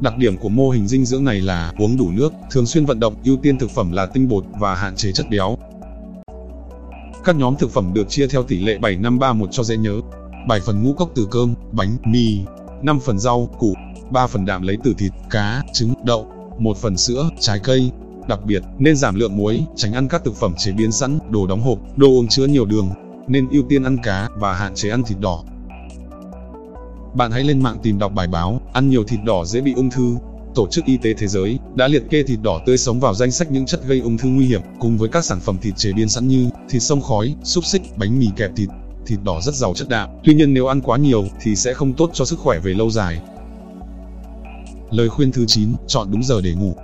Đặc 0.00 0.18
điểm 0.18 0.36
của 0.36 0.48
mô 0.48 0.70
hình 0.70 0.88
dinh 0.88 1.04
dưỡng 1.04 1.24
này 1.24 1.40
là 1.40 1.72
uống 1.78 1.96
đủ 1.96 2.10
nước, 2.10 2.32
thường 2.50 2.66
xuyên 2.66 2.84
vận 2.84 3.00
động, 3.00 3.14
ưu 3.24 3.36
tiên 3.36 3.58
thực 3.58 3.70
phẩm 3.70 3.92
là 3.92 4.06
tinh 4.06 4.28
bột 4.28 4.44
và 4.58 4.74
hạn 4.74 4.96
chế 4.96 5.12
chất 5.12 5.26
béo. 5.30 5.56
Các 7.24 7.36
nhóm 7.36 7.56
thực 7.56 7.70
phẩm 7.70 7.90
được 7.94 8.08
chia 8.08 8.26
theo 8.26 8.42
tỷ 8.42 8.58
lệ 8.58 8.78
7531 8.78 9.48
cho 9.52 9.62
dễ 9.62 9.76
nhớ. 9.76 10.00
7 10.48 10.60
phần 10.60 10.82
ngũ 10.82 10.92
cốc 10.92 11.10
từ 11.14 11.28
cơm, 11.30 11.54
bánh, 11.72 11.96
mì, 12.04 12.38
5 12.82 13.00
phần 13.00 13.18
rau, 13.18 13.48
củ, 13.58 13.74
3 14.10 14.26
phần 14.26 14.44
đạm 14.44 14.62
lấy 14.62 14.76
từ 14.84 14.94
thịt, 14.98 15.12
cá, 15.30 15.62
trứng, 15.72 15.94
đậu, 16.04 16.26
1 16.58 16.76
phần 16.76 16.96
sữa, 16.96 17.28
trái 17.40 17.60
cây. 17.64 17.90
Đặc 18.28 18.44
biệt, 18.44 18.62
nên 18.78 18.96
giảm 18.96 19.14
lượng 19.14 19.36
muối, 19.36 19.60
tránh 19.76 19.92
ăn 19.92 20.08
các 20.08 20.24
thực 20.24 20.36
phẩm 20.36 20.54
chế 20.58 20.72
biến 20.72 20.92
sẵn, 20.92 21.18
đồ 21.30 21.46
đóng 21.46 21.60
hộp, 21.60 21.78
đồ 21.96 22.08
uống 22.08 22.28
chứa 22.28 22.46
nhiều 22.46 22.64
đường. 22.64 22.90
Nên 23.28 23.48
ưu 23.50 23.62
tiên 23.68 23.82
ăn 23.82 23.98
cá 24.02 24.28
và 24.36 24.54
hạn 24.54 24.74
chế 24.74 24.90
ăn 24.90 25.02
thịt 25.02 25.18
đỏ. 25.20 25.44
Bạn 27.14 27.30
hãy 27.30 27.44
lên 27.44 27.62
mạng 27.62 27.78
tìm 27.82 27.98
đọc 27.98 28.12
bài 28.14 28.26
báo, 28.26 28.60
ăn 28.72 28.88
nhiều 28.88 29.04
thịt 29.04 29.20
đỏ 29.24 29.44
dễ 29.44 29.60
bị 29.60 29.72
ung 29.72 29.90
thư. 29.90 30.16
Tổ 30.54 30.66
chức 30.70 30.84
Y 30.84 30.96
tế 30.96 31.14
Thế 31.14 31.26
giới 31.26 31.58
đã 31.74 31.88
liệt 31.88 32.02
kê 32.10 32.22
thịt 32.22 32.38
đỏ 32.42 32.60
tươi 32.66 32.78
sống 32.78 33.00
vào 33.00 33.14
danh 33.14 33.30
sách 33.30 33.50
những 33.50 33.66
chất 33.66 33.80
gây 33.86 34.00
ung 34.00 34.18
thư 34.18 34.28
nguy 34.28 34.46
hiểm, 34.46 34.60
cùng 34.80 34.98
với 34.98 35.08
các 35.08 35.24
sản 35.24 35.40
phẩm 35.40 35.58
thịt 35.62 35.76
chế 35.76 35.92
biến 35.92 36.08
sẵn 36.08 36.28
như 36.28 36.50
thịt 36.68 36.82
sông 36.82 37.00
khói, 37.00 37.34
xúc 37.42 37.64
xích, 37.64 37.82
bánh 37.96 38.18
mì 38.18 38.26
kẹp 38.36 38.50
thịt. 38.56 38.68
Thịt 39.06 39.18
đỏ 39.24 39.40
rất 39.40 39.54
giàu 39.54 39.74
chất 39.74 39.88
đạm, 39.88 40.08
tuy 40.24 40.34
nhiên 40.34 40.54
nếu 40.54 40.66
ăn 40.66 40.80
quá 40.80 40.98
nhiều 40.98 41.24
thì 41.40 41.56
sẽ 41.56 41.74
không 41.74 41.92
tốt 41.92 42.10
cho 42.12 42.24
sức 42.24 42.38
khỏe 42.38 42.58
về 42.58 42.74
lâu 42.74 42.90
dài. 42.90 43.20
Lời 44.90 45.08
khuyên 45.08 45.32
thứ 45.32 45.44
9, 45.46 45.68
chọn 45.86 46.10
đúng 46.10 46.22
giờ 46.22 46.40
để 46.40 46.54
ngủ. 46.54 46.74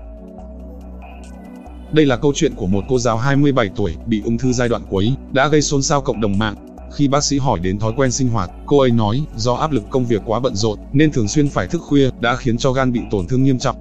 Đây 1.94 2.06
là 2.06 2.16
câu 2.16 2.32
chuyện 2.34 2.54
của 2.56 2.66
một 2.66 2.84
cô 2.88 2.98
giáo 2.98 3.16
27 3.16 3.68
tuổi 3.76 3.94
bị 4.06 4.22
ung 4.24 4.38
thư 4.38 4.52
giai 4.52 4.68
đoạn 4.68 4.82
cuối, 4.90 5.12
đã 5.32 5.48
gây 5.48 5.62
xôn 5.62 5.82
xao 5.82 6.00
cộng 6.00 6.20
đồng 6.20 6.38
mạng. 6.38 6.54
Khi 6.94 7.08
bác 7.08 7.24
sĩ 7.24 7.38
hỏi 7.38 7.60
đến 7.60 7.78
thói 7.78 7.92
quen 7.96 8.10
sinh 8.10 8.28
hoạt, 8.28 8.50
cô 8.66 8.78
ấy 8.78 8.90
nói, 8.90 9.24
do 9.36 9.54
áp 9.54 9.72
lực 9.72 9.82
công 9.90 10.04
việc 10.04 10.22
quá 10.26 10.40
bận 10.40 10.54
rộn, 10.54 10.78
nên 10.92 11.12
thường 11.12 11.28
xuyên 11.28 11.48
phải 11.48 11.66
thức 11.66 11.82
khuya, 11.82 12.10
đã 12.20 12.36
khiến 12.36 12.58
cho 12.58 12.72
gan 12.72 12.92
bị 12.92 13.00
tổn 13.10 13.26
thương 13.26 13.44
nghiêm 13.44 13.58
trọng. 13.58 13.76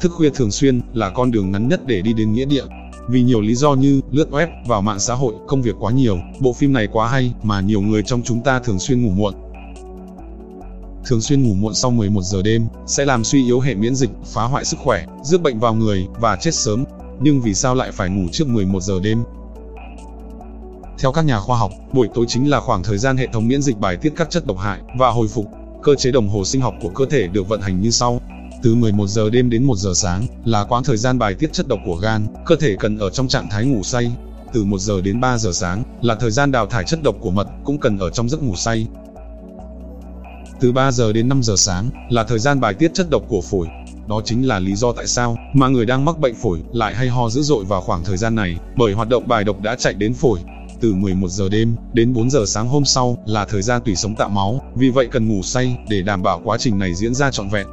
Thức 0.00 0.12
khuya 0.12 0.30
thường 0.34 0.50
xuyên 0.50 0.80
là 0.94 1.10
con 1.10 1.30
đường 1.30 1.50
ngắn 1.50 1.68
nhất 1.68 1.80
để 1.86 2.00
đi 2.00 2.12
đến 2.12 2.32
nghĩa 2.32 2.44
địa. 2.44 2.64
Vì 3.08 3.22
nhiều 3.22 3.40
lý 3.40 3.54
do 3.54 3.74
như 3.74 4.00
lướt 4.10 4.30
web, 4.30 4.46
vào 4.66 4.82
mạng 4.82 4.98
xã 4.98 5.14
hội, 5.14 5.34
công 5.46 5.62
việc 5.62 5.74
quá 5.80 5.92
nhiều, 5.92 6.18
bộ 6.40 6.52
phim 6.52 6.72
này 6.72 6.86
quá 6.92 7.08
hay 7.08 7.32
mà 7.42 7.60
nhiều 7.60 7.80
người 7.80 8.02
trong 8.02 8.22
chúng 8.22 8.40
ta 8.40 8.58
thường 8.58 8.78
xuyên 8.78 9.02
ngủ 9.02 9.10
muộn. 9.10 9.34
Thường 11.06 11.20
xuyên 11.20 11.42
ngủ 11.42 11.54
muộn 11.54 11.74
sau 11.74 11.90
11 11.90 12.22
giờ 12.22 12.42
đêm 12.42 12.66
sẽ 12.86 13.04
làm 13.04 13.24
suy 13.24 13.44
yếu 13.44 13.60
hệ 13.60 13.74
miễn 13.74 13.94
dịch, 13.94 14.10
phá 14.24 14.44
hoại 14.44 14.64
sức 14.64 14.76
khỏe, 14.80 15.04
rước 15.24 15.42
bệnh 15.42 15.58
vào 15.58 15.74
người 15.74 16.06
và 16.20 16.36
chết 16.36 16.54
sớm. 16.54 16.84
Nhưng 17.20 17.40
vì 17.40 17.54
sao 17.54 17.74
lại 17.74 17.92
phải 17.92 18.08
ngủ 18.10 18.28
trước 18.32 18.48
11 18.48 18.82
giờ 18.82 18.94
đêm? 19.02 19.24
Theo 20.98 21.12
các 21.12 21.24
nhà 21.24 21.40
khoa 21.40 21.58
học, 21.58 21.72
buổi 21.92 22.08
tối 22.14 22.24
chính 22.28 22.50
là 22.50 22.60
khoảng 22.60 22.82
thời 22.82 22.98
gian 22.98 23.16
hệ 23.16 23.26
thống 23.32 23.48
miễn 23.48 23.62
dịch 23.62 23.78
bài 23.78 23.96
tiết 23.96 24.12
các 24.16 24.30
chất 24.30 24.46
độc 24.46 24.58
hại 24.58 24.80
và 24.98 25.10
hồi 25.10 25.28
phục. 25.28 25.46
Cơ 25.82 25.94
chế 25.94 26.10
đồng 26.10 26.28
hồ 26.28 26.44
sinh 26.44 26.60
học 26.60 26.74
của 26.82 26.88
cơ 26.88 27.04
thể 27.10 27.26
được 27.26 27.48
vận 27.48 27.60
hành 27.60 27.80
như 27.80 27.90
sau. 27.90 28.20
Từ 28.62 28.74
11 28.74 29.06
giờ 29.06 29.30
đêm 29.30 29.50
đến 29.50 29.64
1 29.64 29.76
giờ 29.76 29.92
sáng 29.94 30.26
là 30.44 30.64
quãng 30.64 30.84
thời 30.84 30.96
gian 30.96 31.18
bài 31.18 31.34
tiết 31.34 31.52
chất 31.52 31.68
độc 31.68 31.78
của 31.86 31.96
gan, 31.96 32.26
cơ 32.46 32.56
thể 32.56 32.76
cần 32.80 32.98
ở 32.98 33.10
trong 33.10 33.28
trạng 33.28 33.48
thái 33.50 33.64
ngủ 33.64 33.82
say. 33.82 34.12
Từ 34.52 34.64
1 34.64 34.78
giờ 34.78 35.00
đến 35.00 35.20
3 35.20 35.38
giờ 35.38 35.50
sáng 35.52 35.82
là 36.02 36.14
thời 36.14 36.30
gian 36.30 36.52
đào 36.52 36.66
thải 36.66 36.84
chất 36.84 37.02
độc 37.02 37.16
của 37.20 37.30
mật, 37.30 37.48
cũng 37.64 37.78
cần 37.78 37.98
ở 37.98 38.10
trong 38.10 38.28
giấc 38.28 38.42
ngủ 38.42 38.56
say. 38.56 38.86
Từ 40.62 40.72
3 40.72 40.92
giờ 40.92 41.12
đến 41.12 41.28
5 41.28 41.42
giờ 41.42 41.54
sáng 41.56 41.90
là 42.10 42.24
thời 42.24 42.38
gian 42.38 42.60
bài 42.60 42.74
tiết 42.74 42.94
chất 42.94 43.10
độc 43.10 43.22
của 43.28 43.40
phổi. 43.40 43.66
Đó 44.08 44.20
chính 44.24 44.48
là 44.48 44.58
lý 44.58 44.74
do 44.74 44.92
tại 44.92 45.06
sao 45.06 45.36
mà 45.54 45.68
người 45.68 45.86
đang 45.86 46.04
mắc 46.04 46.18
bệnh 46.18 46.34
phổi 46.34 46.58
lại 46.72 46.94
hay 46.94 47.08
ho 47.08 47.28
dữ 47.28 47.42
dội 47.42 47.64
vào 47.64 47.80
khoảng 47.80 48.04
thời 48.04 48.16
gian 48.16 48.34
này, 48.34 48.56
bởi 48.76 48.92
hoạt 48.92 49.08
động 49.08 49.28
bài 49.28 49.44
độc 49.44 49.60
đã 49.60 49.76
chạy 49.76 49.94
đến 49.94 50.14
phổi, 50.14 50.38
từ 50.80 50.94
11 50.94 51.28
giờ 51.28 51.48
đêm 51.48 51.76
đến 51.92 52.12
4 52.12 52.30
giờ 52.30 52.44
sáng 52.46 52.68
hôm 52.68 52.84
sau 52.84 53.18
là 53.26 53.44
thời 53.44 53.62
gian 53.62 53.82
tủy 53.84 53.96
sống 53.96 54.14
tạo 54.14 54.28
máu, 54.28 54.60
vì 54.74 54.90
vậy 54.90 55.08
cần 55.10 55.28
ngủ 55.28 55.42
say 55.42 55.76
để 55.88 56.02
đảm 56.02 56.22
bảo 56.22 56.40
quá 56.44 56.58
trình 56.58 56.78
này 56.78 56.94
diễn 56.94 57.14
ra 57.14 57.30
trọn 57.30 57.48
vẹn. 57.48 57.66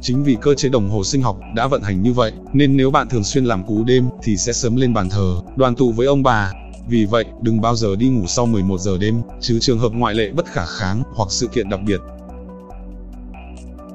Chính 0.00 0.24
vì 0.24 0.36
cơ 0.40 0.54
chế 0.54 0.68
đồng 0.68 0.90
hồ 0.90 1.04
sinh 1.04 1.22
học 1.22 1.38
đã 1.54 1.66
vận 1.66 1.82
hành 1.82 2.02
như 2.02 2.12
vậy, 2.12 2.32
nên 2.52 2.76
nếu 2.76 2.90
bạn 2.90 3.08
thường 3.08 3.24
xuyên 3.24 3.44
làm 3.44 3.66
cú 3.66 3.84
đêm 3.84 4.08
thì 4.22 4.36
sẽ 4.36 4.52
sớm 4.52 4.76
lên 4.76 4.94
bàn 4.94 5.08
thờ, 5.08 5.40
đoàn 5.56 5.74
tụ 5.74 5.92
với 5.92 6.06
ông 6.06 6.22
bà. 6.22 6.52
Vì 6.88 7.04
vậy, 7.04 7.24
đừng 7.42 7.60
bao 7.60 7.76
giờ 7.76 7.96
đi 7.96 8.08
ngủ 8.08 8.26
sau 8.26 8.46
11 8.46 8.80
giờ 8.80 8.98
đêm, 8.98 9.22
trừ 9.40 9.58
trường 9.58 9.78
hợp 9.78 9.92
ngoại 9.92 10.14
lệ 10.14 10.30
bất 10.32 10.46
khả 10.46 10.64
kháng 10.66 11.02
hoặc 11.14 11.30
sự 11.30 11.46
kiện 11.46 11.68
đặc 11.68 11.80
biệt. 11.86 12.00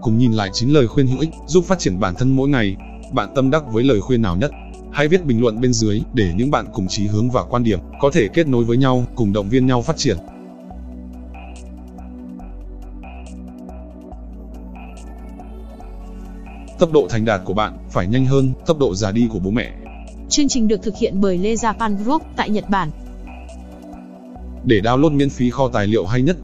Cùng 0.02 0.18
nhìn 0.18 0.32
lại 0.32 0.50
chính 0.54 0.74
lời 0.74 0.88
khuyên 0.88 1.08
hữu 1.08 1.20
ích 1.20 1.30
giúp 1.48 1.66
phát 1.66 1.80
triển 1.80 2.00
bản 2.00 2.16
thân 2.16 2.36
mỗi 2.36 2.50
ngày. 2.50 2.76
Bạn 3.14 3.30
tâm 3.36 3.52
đắc 3.52 3.64
với 3.72 3.84
lời 3.84 4.02
khuyên 4.02 4.22
nào 4.22 4.36
nhất? 4.36 4.52
Hãy 4.92 5.08
viết 5.08 5.26
bình 5.26 5.42
luận 5.42 5.62
bên 5.62 5.74
dưới 5.74 6.02
để 6.14 6.32
những 6.36 6.52
bạn 6.52 6.66
cùng 6.74 6.88
chí 6.88 7.08
hướng 7.08 7.30
và 7.30 7.44
quan 7.44 7.64
điểm 7.64 7.80
có 8.00 8.10
thể 8.14 8.28
kết 8.28 8.48
nối 8.48 8.64
với 8.64 8.78
nhau, 8.78 9.06
cùng 9.16 9.34
động 9.34 9.50
viên 9.50 9.68
nhau 9.68 9.82
phát 9.82 9.98
triển. 9.98 10.18
Tốc 16.80 16.92
độ 16.92 17.08
thành 17.10 17.26
đạt 17.26 17.42
của 17.46 17.54
bạn 17.54 17.78
phải 17.90 18.08
nhanh 18.08 18.26
hơn 18.26 18.54
tốc 18.66 18.80
độ 18.80 18.96
già 18.96 19.12
đi 19.12 19.28
của 19.32 19.40
bố 19.40 19.52
mẹ. 19.52 19.81
Chương 20.32 20.48
trình 20.48 20.68
được 20.68 20.84
thực 20.84 20.98
hiện 20.98 21.22
bởi 21.22 21.38
Lê 21.38 21.54
Japan 21.54 21.96
Group 22.04 22.22
tại 22.36 22.50
Nhật 22.50 22.70
Bản. 22.70 22.90
Để 24.66 24.82
download 24.84 25.12
miễn 25.12 25.30
phí 25.30 25.50
kho 25.50 25.70
tài 25.74 25.88
liệu 25.88 26.06
hay 26.06 26.22
nhất 26.22 26.38